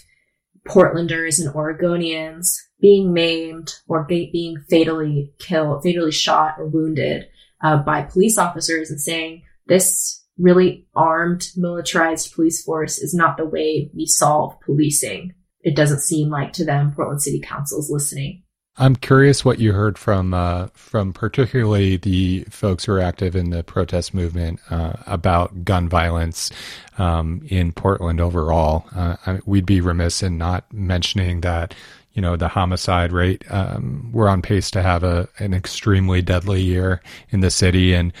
Portlanders 0.66 1.38
and 1.38 1.54
Oregonians 1.54 2.56
being 2.80 3.12
maimed 3.12 3.74
or 3.86 4.04
being 4.04 4.56
fatally 4.68 5.32
killed, 5.38 5.82
fatally 5.82 6.12
shot 6.12 6.56
or 6.58 6.66
wounded 6.66 7.26
uh, 7.62 7.76
by 7.76 8.02
police 8.02 8.38
officers 8.38 8.90
and 8.90 9.00
saying 9.00 9.42
this 9.66 10.24
really 10.38 10.86
armed, 10.94 11.48
militarized 11.56 12.34
police 12.34 12.62
force 12.62 12.98
is 12.98 13.14
not 13.14 13.36
the 13.36 13.46
way 13.46 13.90
we 13.94 14.06
solve 14.06 14.60
policing. 14.60 15.32
It 15.62 15.76
doesn't 15.76 16.00
seem 16.00 16.28
like 16.30 16.52
to 16.54 16.64
them 16.64 16.92
Portland 16.94 17.22
City 17.22 17.40
Council 17.40 17.78
is 17.78 17.90
listening. 17.90 18.42
I'm 18.78 18.94
curious 18.94 19.42
what 19.42 19.58
you 19.58 19.72
heard 19.72 19.96
from 19.96 20.34
uh, 20.34 20.68
from 20.74 21.14
particularly 21.14 21.96
the 21.96 22.44
folks 22.50 22.84
who 22.84 22.92
are 22.92 23.00
active 23.00 23.34
in 23.34 23.50
the 23.50 23.64
protest 23.64 24.12
movement 24.12 24.60
uh, 24.70 24.94
about 25.06 25.64
gun 25.64 25.88
violence 25.88 26.50
um, 26.98 27.40
in 27.48 27.72
Portland 27.72 28.20
overall. 28.20 28.86
Uh, 28.94 29.16
I, 29.26 29.40
we'd 29.46 29.64
be 29.64 29.80
remiss 29.80 30.22
in 30.22 30.36
not 30.36 30.70
mentioning 30.72 31.40
that 31.40 31.74
you 32.12 32.20
know 32.20 32.36
the 32.36 32.48
homicide 32.48 33.12
rate. 33.12 33.44
Um, 33.50 34.10
we're 34.12 34.28
on 34.28 34.42
pace 34.42 34.70
to 34.72 34.82
have 34.82 35.02
a 35.02 35.26
an 35.38 35.54
extremely 35.54 36.20
deadly 36.20 36.60
year 36.60 37.00
in 37.30 37.40
the 37.40 37.50
city, 37.50 37.94
and 37.94 38.12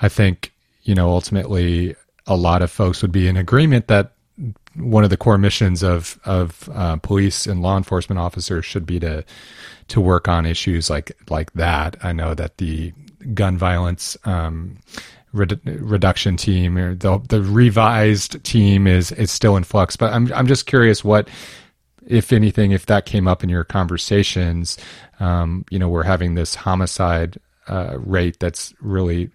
I 0.00 0.08
think 0.08 0.52
you 0.84 0.94
know 0.94 1.08
ultimately 1.08 1.96
a 2.26 2.36
lot 2.36 2.62
of 2.62 2.70
folks 2.70 3.02
would 3.02 3.12
be 3.12 3.26
in 3.26 3.36
agreement 3.36 3.88
that 3.88 4.13
one 4.76 5.04
of 5.04 5.10
the 5.10 5.16
core 5.16 5.38
missions 5.38 5.82
of 5.82 6.18
of 6.24 6.68
uh, 6.72 6.96
police 6.96 7.46
and 7.46 7.62
law 7.62 7.76
enforcement 7.76 8.18
officers 8.18 8.64
should 8.64 8.86
be 8.86 9.00
to 9.00 9.24
to 9.88 10.00
work 10.00 10.28
on 10.28 10.46
issues 10.46 10.90
like 10.90 11.12
like 11.30 11.52
that. 11.54 11.96
I 12.02 12.12
know 12.12 12.34
that 12.34 12.58
the 12.58 12.92
gun 13.32 13.56
violence 13.56 14.16
um, 14.24 14.78
reduction 15.32 16.36
team 16.36 16.78
or 16.78 16.94
the 16.94 17.18
the 17.28 17.42
revised 17.42 18.42
team 18.44 18.86
is 18.86 19.12
is 19.12 19.30
still 19.30 19.56
in 19.56 19.64
flux. 19.64 19.96
But 19.96 20.12
I'm 20.12 20.32
I'm 20.32 20.46
just 20.46 20.66
curious 20.66 21.04
what, 21.04 21.28
if 22.06 22.32
anything, 22.32 22.72
if 22.72 22.86
that 22.86 23.06
came 23.06 23.28
up 23.28 23.42
in 23.42 23.48
your 23.48 23.64
conversations. 23.64 24.78
Um, 25.20 25.64
you 25.70 25.78
know, 25.78 25.88
we're 25.88 26.02
having 26.02 26.34
this 26.34 26.54
homicide 26.54 27.38
uh, 27.68 27.96
rate 27.98 28.38
that's 28.40 28.74
really 28.80 29.30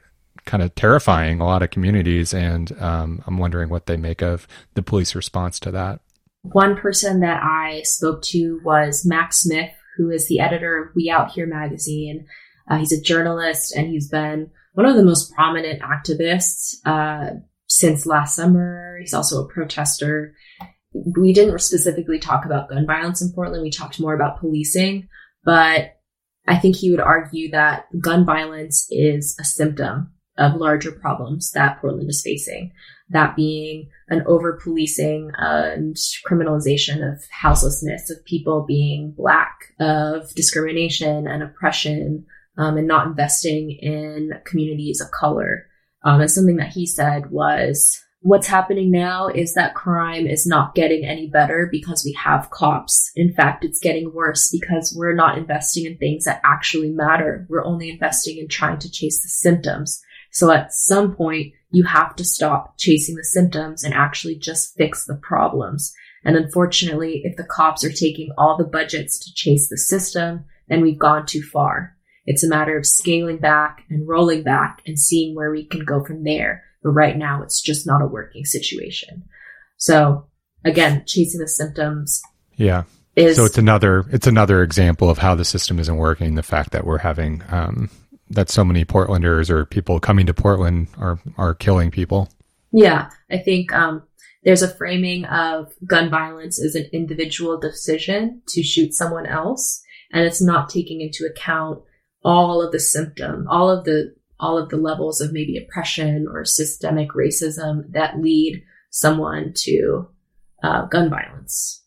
kind 0.50 0.64
of 0.64 0.74
terrifying 0.74 1.40
a 1.40 1.46
lot 1.46 1.62
of 1.62 1.70
communities, 1.70 2.34
and 2.34 2.72
um, 2.82 3.22
I'm 3.28 3.38
wondering 3.38 3.70
what 3.70 3.86
they 3.86 3.98
make 3.98 4.24
of 4.24 4.48
the 4.74 4.82
police 4.82 5.14
response 5.14 5.60
to 5.60 5.72
that. 5.72 6.02
One 6.42 6.76
person 6.76 7.20
that 7.20 7.44
I 7.44 7.84
spoke 7.84 8.24
to 8.24 8.60
was 8.64 9.06
Max 9.06 9.42
Smith, 9.42 9.72
who 9.96 10.10
is 10.10 10.28
the 10.28 10.40
editor 10.40 10.82
of 10.82 10.96
We 10.96 11.08
Out 11.08 11.32
Here 11.32 11.46
magazine. 11.46 12.26
Uh, 12.68 12.78
he's 12.78 12.92
a 12.92 13.02
journalist 13.02 13.76
and 13.76 13.90
he's 13.90 14.10
been 14.10 14.50
one 14.74 14.88
of 14.88 14.96
the 14.96 15.04
most 15.04 15.32
prominent 15.34 15.82
activists 15.82 16.76
uh, 16.84 17.36
since 17.68 18.08
last 18.08 18.36
summer. 18.36 18.98
He's 19.00 19.14
also 19.14 19.44
a 19.44 19.48
protester. 19.48 20.34
We 20.94 21.32
didn't 21.32 21.60
specifically 21.60 22.18
talk 22.18 22.46
about 22.46 22.70
gun 22.70 22.88
violence 22.88 23.22
in 23.22 23.32
Portland. 23.34 23.62
We 23.62 23.70
talked 23.70 24.00
more 24.00 24.16
about 24.16 24.40
policing, 24.40 25.10
but 25.44 25.98
I 26.48 26.58
think 26.58 26.76
he 26.76 26.90
would 26.90 27.02
argue 27.02 27.52
that 27.52 27.86
gun 28.02 28.26
violence 28.26 28.88
is 28.90 29.38
a 29.40 29.44
symptom 29.44 30.14
of 30.40 30.56
larger 30.56 30.92
problems 30.92 31.52
that 31.52 31.80
Portland 31.80 32.10
is 32.10 32.24
facing. 32.24 32.72
That 33.10 33.36
being 33.36 33.90
an 34.08 34.24
over 34.26 34.60
policing 34.64 35.32
and 35.38 35.96
criminalization 36.28 37.08
of 37.08 37.24
houselessness, 37.30 38.10
of 38.10 38.24
people 38.26 38.66
being 38.68 39.14
black, 39.18 39.74
of 39.80 40.34
discrimination 40.36 41.28
and 41.28 41.44
oppression, 41.44 42.26
um, 42.58 42.78
and 42.78 42.88
not 42.88 43.08
investing 43.08 43.72
in 43.72 44.32
communities 44.46 45.02
of 45.02 45.12
color. 45.12 45.66
Um, 46.04 46.22
and 46.22 46.32
something 46.32 46.58
that 46.58 46.70
he 46.70 46.86
said 46.86 47.32
was, 47.32 48.00
what's 48.22 48.48
happening 48.48 48.92
now 48.92 49.28
is 49.28 49.54
that 49.54 49.76
crime 49.76 50.28
is 50.28 50.46
not 50.46 50.76
getting 50.76 51.06
any 51.06 51.28
better 51.28 51.68
because 51.72 52.04
we 52.06 52.14
have 52.14 52.50
cops. 52.52 53.12
In 53.16 53.34
fact, 53.34 53.64
it's 53.64 53.80
getting 53.80 54.14
worse 54.14 54.50
because 54.52 54.94
we're 54.96 55.16
not 55.16 55.38
investing 55.38 55.86
in 55.86 55.98
things 55.98 56.26
that 56.26 56.42
actually 56.44 56.92
matter. 56.92 57.46
We're 57.50 57.66
only 57.66 57.90
investing 57.90 58.38
in 58.38 58.48
trying 58.48 58.80
to 58.80 58.92
chase 58.92 59.22
the 59.22 59.30
symptoms. 59.30 60.02
So 60.32 60.52
at 60.52 60.74
some 60.74 61.16
point, 61.16 61.54
you 61.72 61.84
have 61.86 62.16
to 62.16 62.24
stop 62.24 62.78
chasing 62.78 63.16
the 63.16 63.24
symptoms 63.24 63.84
and 63.84 63.94
actually 63.94 64.36
just 64.36 64.76
fix 64.76 65.06
the 65.06 65.20
problems. 65.22 65.94
And 66.24 66.36
unfortunately, 66.36 67.22
if 67.24 67.38
the 67.38 67.44
cops 67.44 67.84
are 67.84 67.92
taking 67.92 68.30
all 68.38 68.58
the 68.58 68.66
budgets 68.66 69.20
to 69.20 69.34
chase 69.34 69.70
the 69.70 69.78
system, 69.78 70.46
then 70.68 70.82
we've 70.82 71.00
gone 71.00 71.26
too 71.26 71.42
far. 71.42 71.96
It's 72.26 72.44
a 72.44 72.50
matter 72.50 72.78
of 72.78 72.86
scaling 72.86 73.38
back 73.38 73.84
and 73.90 74.08
rolling 74.08 74.44
back 74.44 74.82
and 74.86 75.00
seeing 75.00 75.36
where 75.36 75.52
we 75.52 75.66
can 75.66 75.86
go 75.86 76.04
from 76.04 76.24
there. 76.24 76.64
But 76.84 76.92
right 76.92 77.18
now, 77.18 77.42
it's 77.42 77.62
just 77.62 77.88
not 77.88 78.02
a 78.02 78.08
working 78.08 78.46
situation. 78.46 79.24
So 79.78 80.28
again, 80.64 81.04
chasing 81.06 81.40
the 81.40 81.48
symptoms. 81.48 82.22
Yeah. 82.56 82.84
Is, 83.16 83.36
so 83.36 83.46
it's 83.46 83.58
another 83.58 84.06
it's 84.12 84.28
another 84.28 84.62
example 84.64 85.10
of 85.10 85.18
how 85.18 85.36
the 85.36 85.44
system 85.44 85.80
isn't 85.80 85.98
working. 85.98 86.36
The 86.36 86.44
fact 86.44 86.72
that 86.72 86.86
we're 86.86 87.00
having 87.00 87.44
um, 87.50 87.90
that 88.30 88.50
so 88.50 88.64
many 88.64 88.86
Portlanders 88.86 89.50
or 89.50 89.66
people 89.66 90.00
coming 90.00 90.26
to 90.26 90.34
Portland 90.34 90.88
are 90.98 91.20
are 91.38 91.54
killing 91.54 91.92
people. 91.92 92.30
Yeah, 92.72 93.10
I 93.32 93.38
think 93.38 93.74
um, 93.74 94.04
there's 94.44 94.62
a 94.62 94.74
framing 94.74 95.26
of 95.26 95.74
gun 95.86 96.10
violence 96.10 96.64
as 96.64 96.76
an 96.76 96.88
individual 96.94 97.60
decision 97.60 98.42
to 98.50 98.64
shoot 98.64 98.94
someone 98.94 99.26
else, 99.26 99.82
and 100.12 100.24
it's 100.24 100.42
not 100.42 100.70
taking 100.70 101.02
into 101.02 101.26
account 101.26 101.82
all 102.24 102.62
of 102.62 102.72
the 102.72 102.80
symptom, 102.80 103.48
all 103.50 103.70
of 103.70 103.86
the 103.86 104.16
all 104.40 104.58
of 104.58 104.70
the 104.70 104.78
levels 104.78 105.20
of 105.20 105.34
maybe 105.34 105.58
oppression 105.58 106.26
or 106.32 106.46
systemic 106.46 107.10
racism 107.10 107.92
that 107.92 108.20
lead 108.20 108.64
someone 108.90 109.52
to 109.54 110.08
uh, 110.64 110.86
gun 110.86 111.10
violence. 111.10 111.79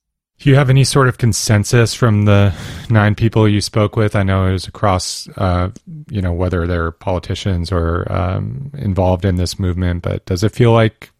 Do 0.43 0.51
you 0.51 0.57
have 0.57 0.71
any 0.71 0.83
sort 0.83 1.07
of 1.07 1.19
consensus 1.19 1.95
from 1.95 2.25
the 2.25 2.53
nine 2.91 3.15
people 3.15 3.49
you 3.49 3.61
spoke 3.61 3.95
with? 3.95 4.17
I 4.17 4.25
know 4.25 4.49
it 4.49 4.53
was 4.55 4.67
across, 4.67 5.29
uh, 5.37 5.71
you 6.11 6.21
know, 6.21 6.33
whether 6.33 6.67
they're 6.67 6.91
politicians 6.91 7.71
or 7.71 8.11
um, 8.11 8.73
involved 8.75 9.25
in 9.25 9.37
this 9.37 9.61
movement, 9.61 10.03
but 10.03 10.27
does 10.27 10.43
it 10.43 10.51
feel 10.51 10.73
like 10.73 11.13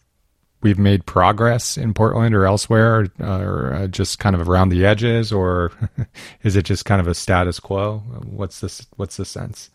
we've 0.63 0.79
made 0.79 1.07
progress 1.07 1.77
in 1.77 1.95
Portland 1.95 2.35
or 2.35 2.47
elsewhere, 2.47 3.09
or, 3.21 3.25
or 3.25 3.75
uh, 3.75 3.87
just 3.87 4.19
kind 4.19 4.35
of 4.35 4.49
around 4.49 4.71
the 4.71 4.85
edges, 4.85 5.33
or 5.33 5.71
is 6.43 6.57
it 6.57 6.65
just 6.65 6.85
kind 6.85 7.01
of 7.01 7.07
a 7.07 7.15
status 7.15 7.61
quo? 7.61 7.99
What's 8.25 8.59
this? 8.59 8.85
What's 8.97 9.19
the 9.19 9.25
sense? 9.25 9.71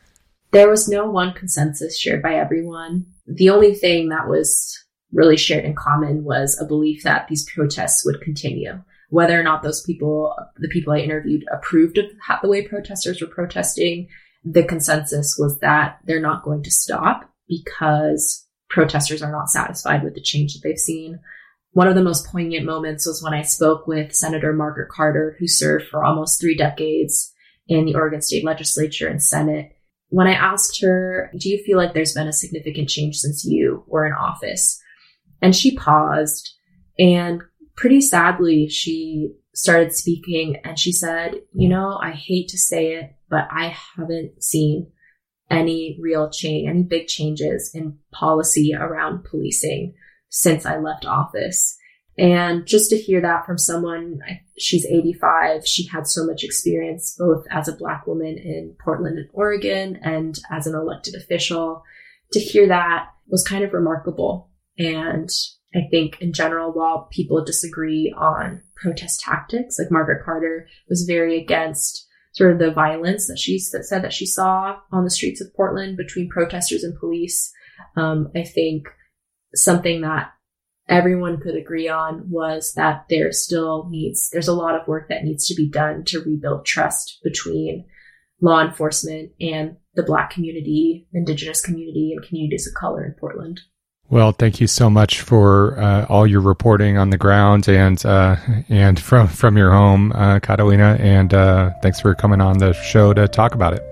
There 0.51 0.69
was 0.69 0.89
no 0.89 1.09
one 1.09 1.31
consensus 1.31 1.97
shared 1.97 2.21
by 2.21 2.35
everyone. 2.35 3.05
The 3.25 3.49
only 3.51 3.75
thing 3.75 4.09
that 4.09 4.27
was 4.27 4.77
really 5.13 5.37
shared 5.37 5.63
in 5.63 5.73
common 5.73 6.25
was 6.25 6.59
a 6.59 6.65
belief 6.65 7.03
that 7.03 7.29
these 7.29 7.49
protests 7.49 8.05
would 8.05 8.19
continue 8.19 8.81
whether 9.09 9.39
or 9.39 9.43
not 9.43 9.63
those 9.63 9.81
people, 9.81 10.35
the 10.57 10.67
people 10.67 10.93
I 10.93 10.99
interviewed, 10.99 11.45
approved 11.51 11.97
of 11.97 12.05
the 12.41 12.49
way 12.49 12.67
protesters 12.67 13.21
were 13.21 13.27
protesting, 13.27 14.07
the 14.43 14.63
consensus 14.63 15.35
was 15.39 15.59
that 15.59 15.99
they're 16.05 16.21
not 16.21 16.43
going 16.43 16.63
to 16.63 16.71
stop 16.71 17.29
because 17.47 18.45
protesters 18.69 19.21
are 19.21 19.31
not 19.31 19.49
satisfied 19.49 20.03
with 20.03 20.13
the 20.13 20.21
change 20.21 20.53
that 20.53 20.61
they've 20.63 20.77
seen. 20.77 21.19
One 21.71 21.87
of 21.87 21.95
the 21.95 22.03
most 22.03 22.27
poignant 22.27 22.65
moments 22.65 23.05
was 23.05 23.23
when 23.23 23.33
I 23.33 23.43
spoke 23.43 23.87
with 23.87 24.13
Senator 24.13 24.51
Margaret 24.51 24.89
Carter, 24.89 25.35
who 25.39 25.47
served 25.47 25.85
for 25.87 26.03
almost 26.03 26.39
three 26.39 26.55
decades 26.55 27.33
in 27.67 27.85
the 27.85 27.95
Oregon 27.95 28.21
State 28.21 28.45
Legislature 28.45 29.07
and 29.07 29.21
Senate. 29.21 29.71
When 30.09 30.27
I 30.27 30.33
asked 30.33 30.81
her, 30.81 31.31
Do 31.37 31.49
you 31.49 31.61
feel 31.63 31.77
like 31.77 31.93
there's 31.93 32.13
been 32.13 32.27
a 32.27 32.33
significant 32.33 32.89
change 32.89 33.17
since 33.17 33.45
you 33.45 33.83
were 33.87 34.05
in 34.05 34.13
office? 34.13 34.81
And 35.41 35.55
she 35.55 35.75
paused 35.75 36.49
and 36.97 37.41
pretty 37.77 38.01
sadly, 38.01 38.67
she 38.67 39.31
started 39.55 39.93
speaking 39.93 40.57
and 40.65 40.77
she 40.77 40.91
said, 40.91 41.35
You 41.53 41.69
know, 41.69 41.97
I 42.01 42.11
hate 42.11 42.49
to 42.49 42.57
say 42.57 42.95
it, 42.95 43.15
but 43.29 43.47
I 43.49 43.75
haven't 43.95 44.43
seen 44.43 44.91
any 45.49 45.97
real 46.01 46.29
change, 46.29 46.67
any 46.67 46.83
big 46.83 47.07
changes 47.07 47.71
in 47.73 47.97
policy 48.11 48.73
around 48.77 49.23
policing 49.23 49.93
since 50.29 50.65
I 50.65 50.77
left 50.77 51.05
office. 51.05 51.77
And 52.17 52.65
just 52.65 52.89
to 52.89 52.97
hear 52.97 53.21
that 53.21 53.45
from 53.45 53.59
someone, 53.59 54.19
she's 54.57 54.85
85, 54.85 55.67
she 55.67 55.87
had 55.87 56.07
so 56.07 56.25
much 56.25 56.43
experience 56.43 57.15
both 57.17 57.45
as 57.51 57.67
a 57.67 57.75
Black 57.75 58.07
woman 58.07 58.37
in 58.37 58.75
Portland 58.83 59.19
and 59.19 59.29
Oregon 59.33 59.99
and 60.01 60.37
as 60.51 60.65
an 60.65 60.73
elected 60.73 61.13
official. 61.13 61.83
To 62.33 62.39
hear 62.39 62.67
that 62.67 63.09
was 63.27 63.47
kind 63.47 63.63
of 63.63 63.71
remarkable. 63.71 64.49
And 64.79 65.29
I 65.75 65.81
think 65.91 66.21
in 66.21 66.33
general, 66.33 66.71
while 66.71 67.07
people 67.11 67.43
disagree 67.43 68.13
on 68.17 68.61
protest 68.75 69.19
tactics, 69.19 69.77
like 69.77 69.91
Margaret 69.91 70.23
Carter 70.23 70.67
was 70.89 71.03
very 71.03 71.41
against 71.41 72.07
sort 72.33 72.53
of 72.53 72.59
the 72.59 72.71
violence 72.71 73.27
that 73.27 73.39
she 73.39 73.57
said 73.59 74.03
that 74.03 74.13
she 74.13 74.25
saw 74.25 74.77
on 74.91 75.03
the 75.03 75.09
streets 75.09 75.41
of 75.41 75.53
Portland 75.55 75.97
between 75.97 76.29
protesters 76.29 76.83
and 76.83 76.97
police. 76.99 77.51
Um, 77.95 78.31
I 78.35 78.43
think 78.43 78.87
something 79.55 80.01
that 80.01 80.31
everyone 80.87 81.39
could 81.39 81.55
agree 81.55 81.89
on 81.89 82.29
was 82.29 82.73
that 82.75 83.05
there 83.09 83.31
still 83.31 83.87
needs, 83.89 84.29
there's 84.31 84.47
a 84.47 84.53
lot 84.53 84.79
of 84.79 84.87
work 84.87 85.09
that 85.09 85.23
needs 85.23 85.47
to 85.47 85.55
be 85.55 85.69
done 85.69 86.03
to 86.05 86.21
rebuild 86.21 86.65
trust 86.65 87.19
between 87.23 87.85
law 88.39 88.61
enforcement 88.63 89.31
and 89.41 89.77
the 89.95 90.03
Black 90.03 90.29
community, 90.29 91.07
Indigenous 91.13 91.61
community, 91.61 92.13
and 92.15 92.25
communities 92.25 92.67
of 92.67 92.79
color 92.79 93.03
in 93.03 93.15
Portland. 93.19 93.61
Well, 94.09 94.31
thank 94.31 94.61
you 94.61 94.67
so 94.67 94.89
much 94.89 95.21
for 95.21 95.77
uh, 95.79 96.05
all 96.07 96.25
your 96.25 96.39
reporting 96.39 96.97
on 96.97 97.09
the 97.09 97.17
ground 97.17 97.67
and 97.67 98.03
uh, 98.05 98.37
and 98.69 98.97
from 98.97 99.27
from 99.27 99.57
your 99.57 99.71
home, 99.71 100.13
uh, 100.13 100.39
Catalina. 100.39 100.97
And 100.99 101.33
uh, 101.33 101.71
thanks 101.81 101.99
for 101.99 102.15
coming 102.15 102.39
on 102.39 102.57
the 102.59 102.71
show 102.73 103.13
to 103.13 103.27
talk 103.27 103.53
about 103.53 103.73
it. 103.73 103.83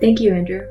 Thank 0.00 0.20
you, 0.20 0.32
Andrew. 0.32 0.64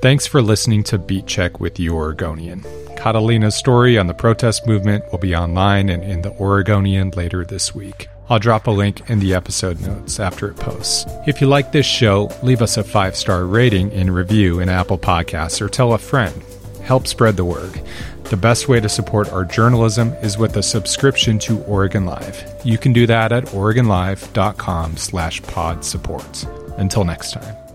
Thanks 0.00 0.26
for 0.26 0.42
listening 0.42 0.84
to 0.84 0.98
Beat 0.98 1.26
Check 1.26 1.58
with 1.58 1.74
the 1.74 1.90
Oregonian. 1.90 2.64
Catalina's 2.96 3.56
story 3.56 3.98
on 3.98 4.06
the 4.06 4.14
protest 4.14 4.66
movement 4.66 5.04
will 5.10 5.18
be 5.18 5.34
online 5.34 5.88
and 5.88 6.04
in 6.04 6.22
the 6.22 6.32
Oregonian 6.34 7.10
later 7.10 7.44
this 7.44 7.74
week. 7.74 8.08
I'll 8.28 8.38
drop 8.38 8.66
a 8.66 8.70
link 8.70 9.08
in 9.10 9.18
the 9.20 9.34
episode 9.34 9.80
notes 9.80 10.20
after 10.20 10.48
it 10.48 10.56
posts. 10.56 11.06
If 11.26 11.40
you 11.40 11.46
like 11.46 11.72
this 11.72 11.86
show, 11.86 12.30
leave 12.42 12.62
us 12.62 12.76
a 12.76 12.84
five 12.84 13.16
star 13.16 13.44
rating 13.44 13.90
and 13.92 14.14
review 14.14 14.60
in 14.60 14.68
Apple 14.68 14.98
Podcasts 14.98 15.60
or 15.60 15.68
tell 15.68 15.94
a 15.94 15.98
friend 15.98 16.44
help 16.86 17.06
spread 17.06 17.36
the 17.36 17.44
word. 17.44 17.80
The 18.24 18.36
best 18.36 18.68
way 18.68 18.80
to 18.80 18.88
support 18.88 19.32
our 19.32 19.44
journalism 19.44 20.12
is 20.14 20.38
with 20.38 20.56
a 20.56 20.62
subscription 20.62 21.38
to 21.40 21.60
Oregon 21.64 22.06
Live. 22.06 22.60
You 22.64 22.78
can 22.78 22.92
do 22.92 23.06
that 23.06 23.32
at 23.32 23.44
oregonlive.com 23.46 24.96
slash 24.96 25.42
pod 25.42 25.84
supports. 25.84 26.44
Until 26.78 27.04
next 27.04 27.32
time. 27.32 27.65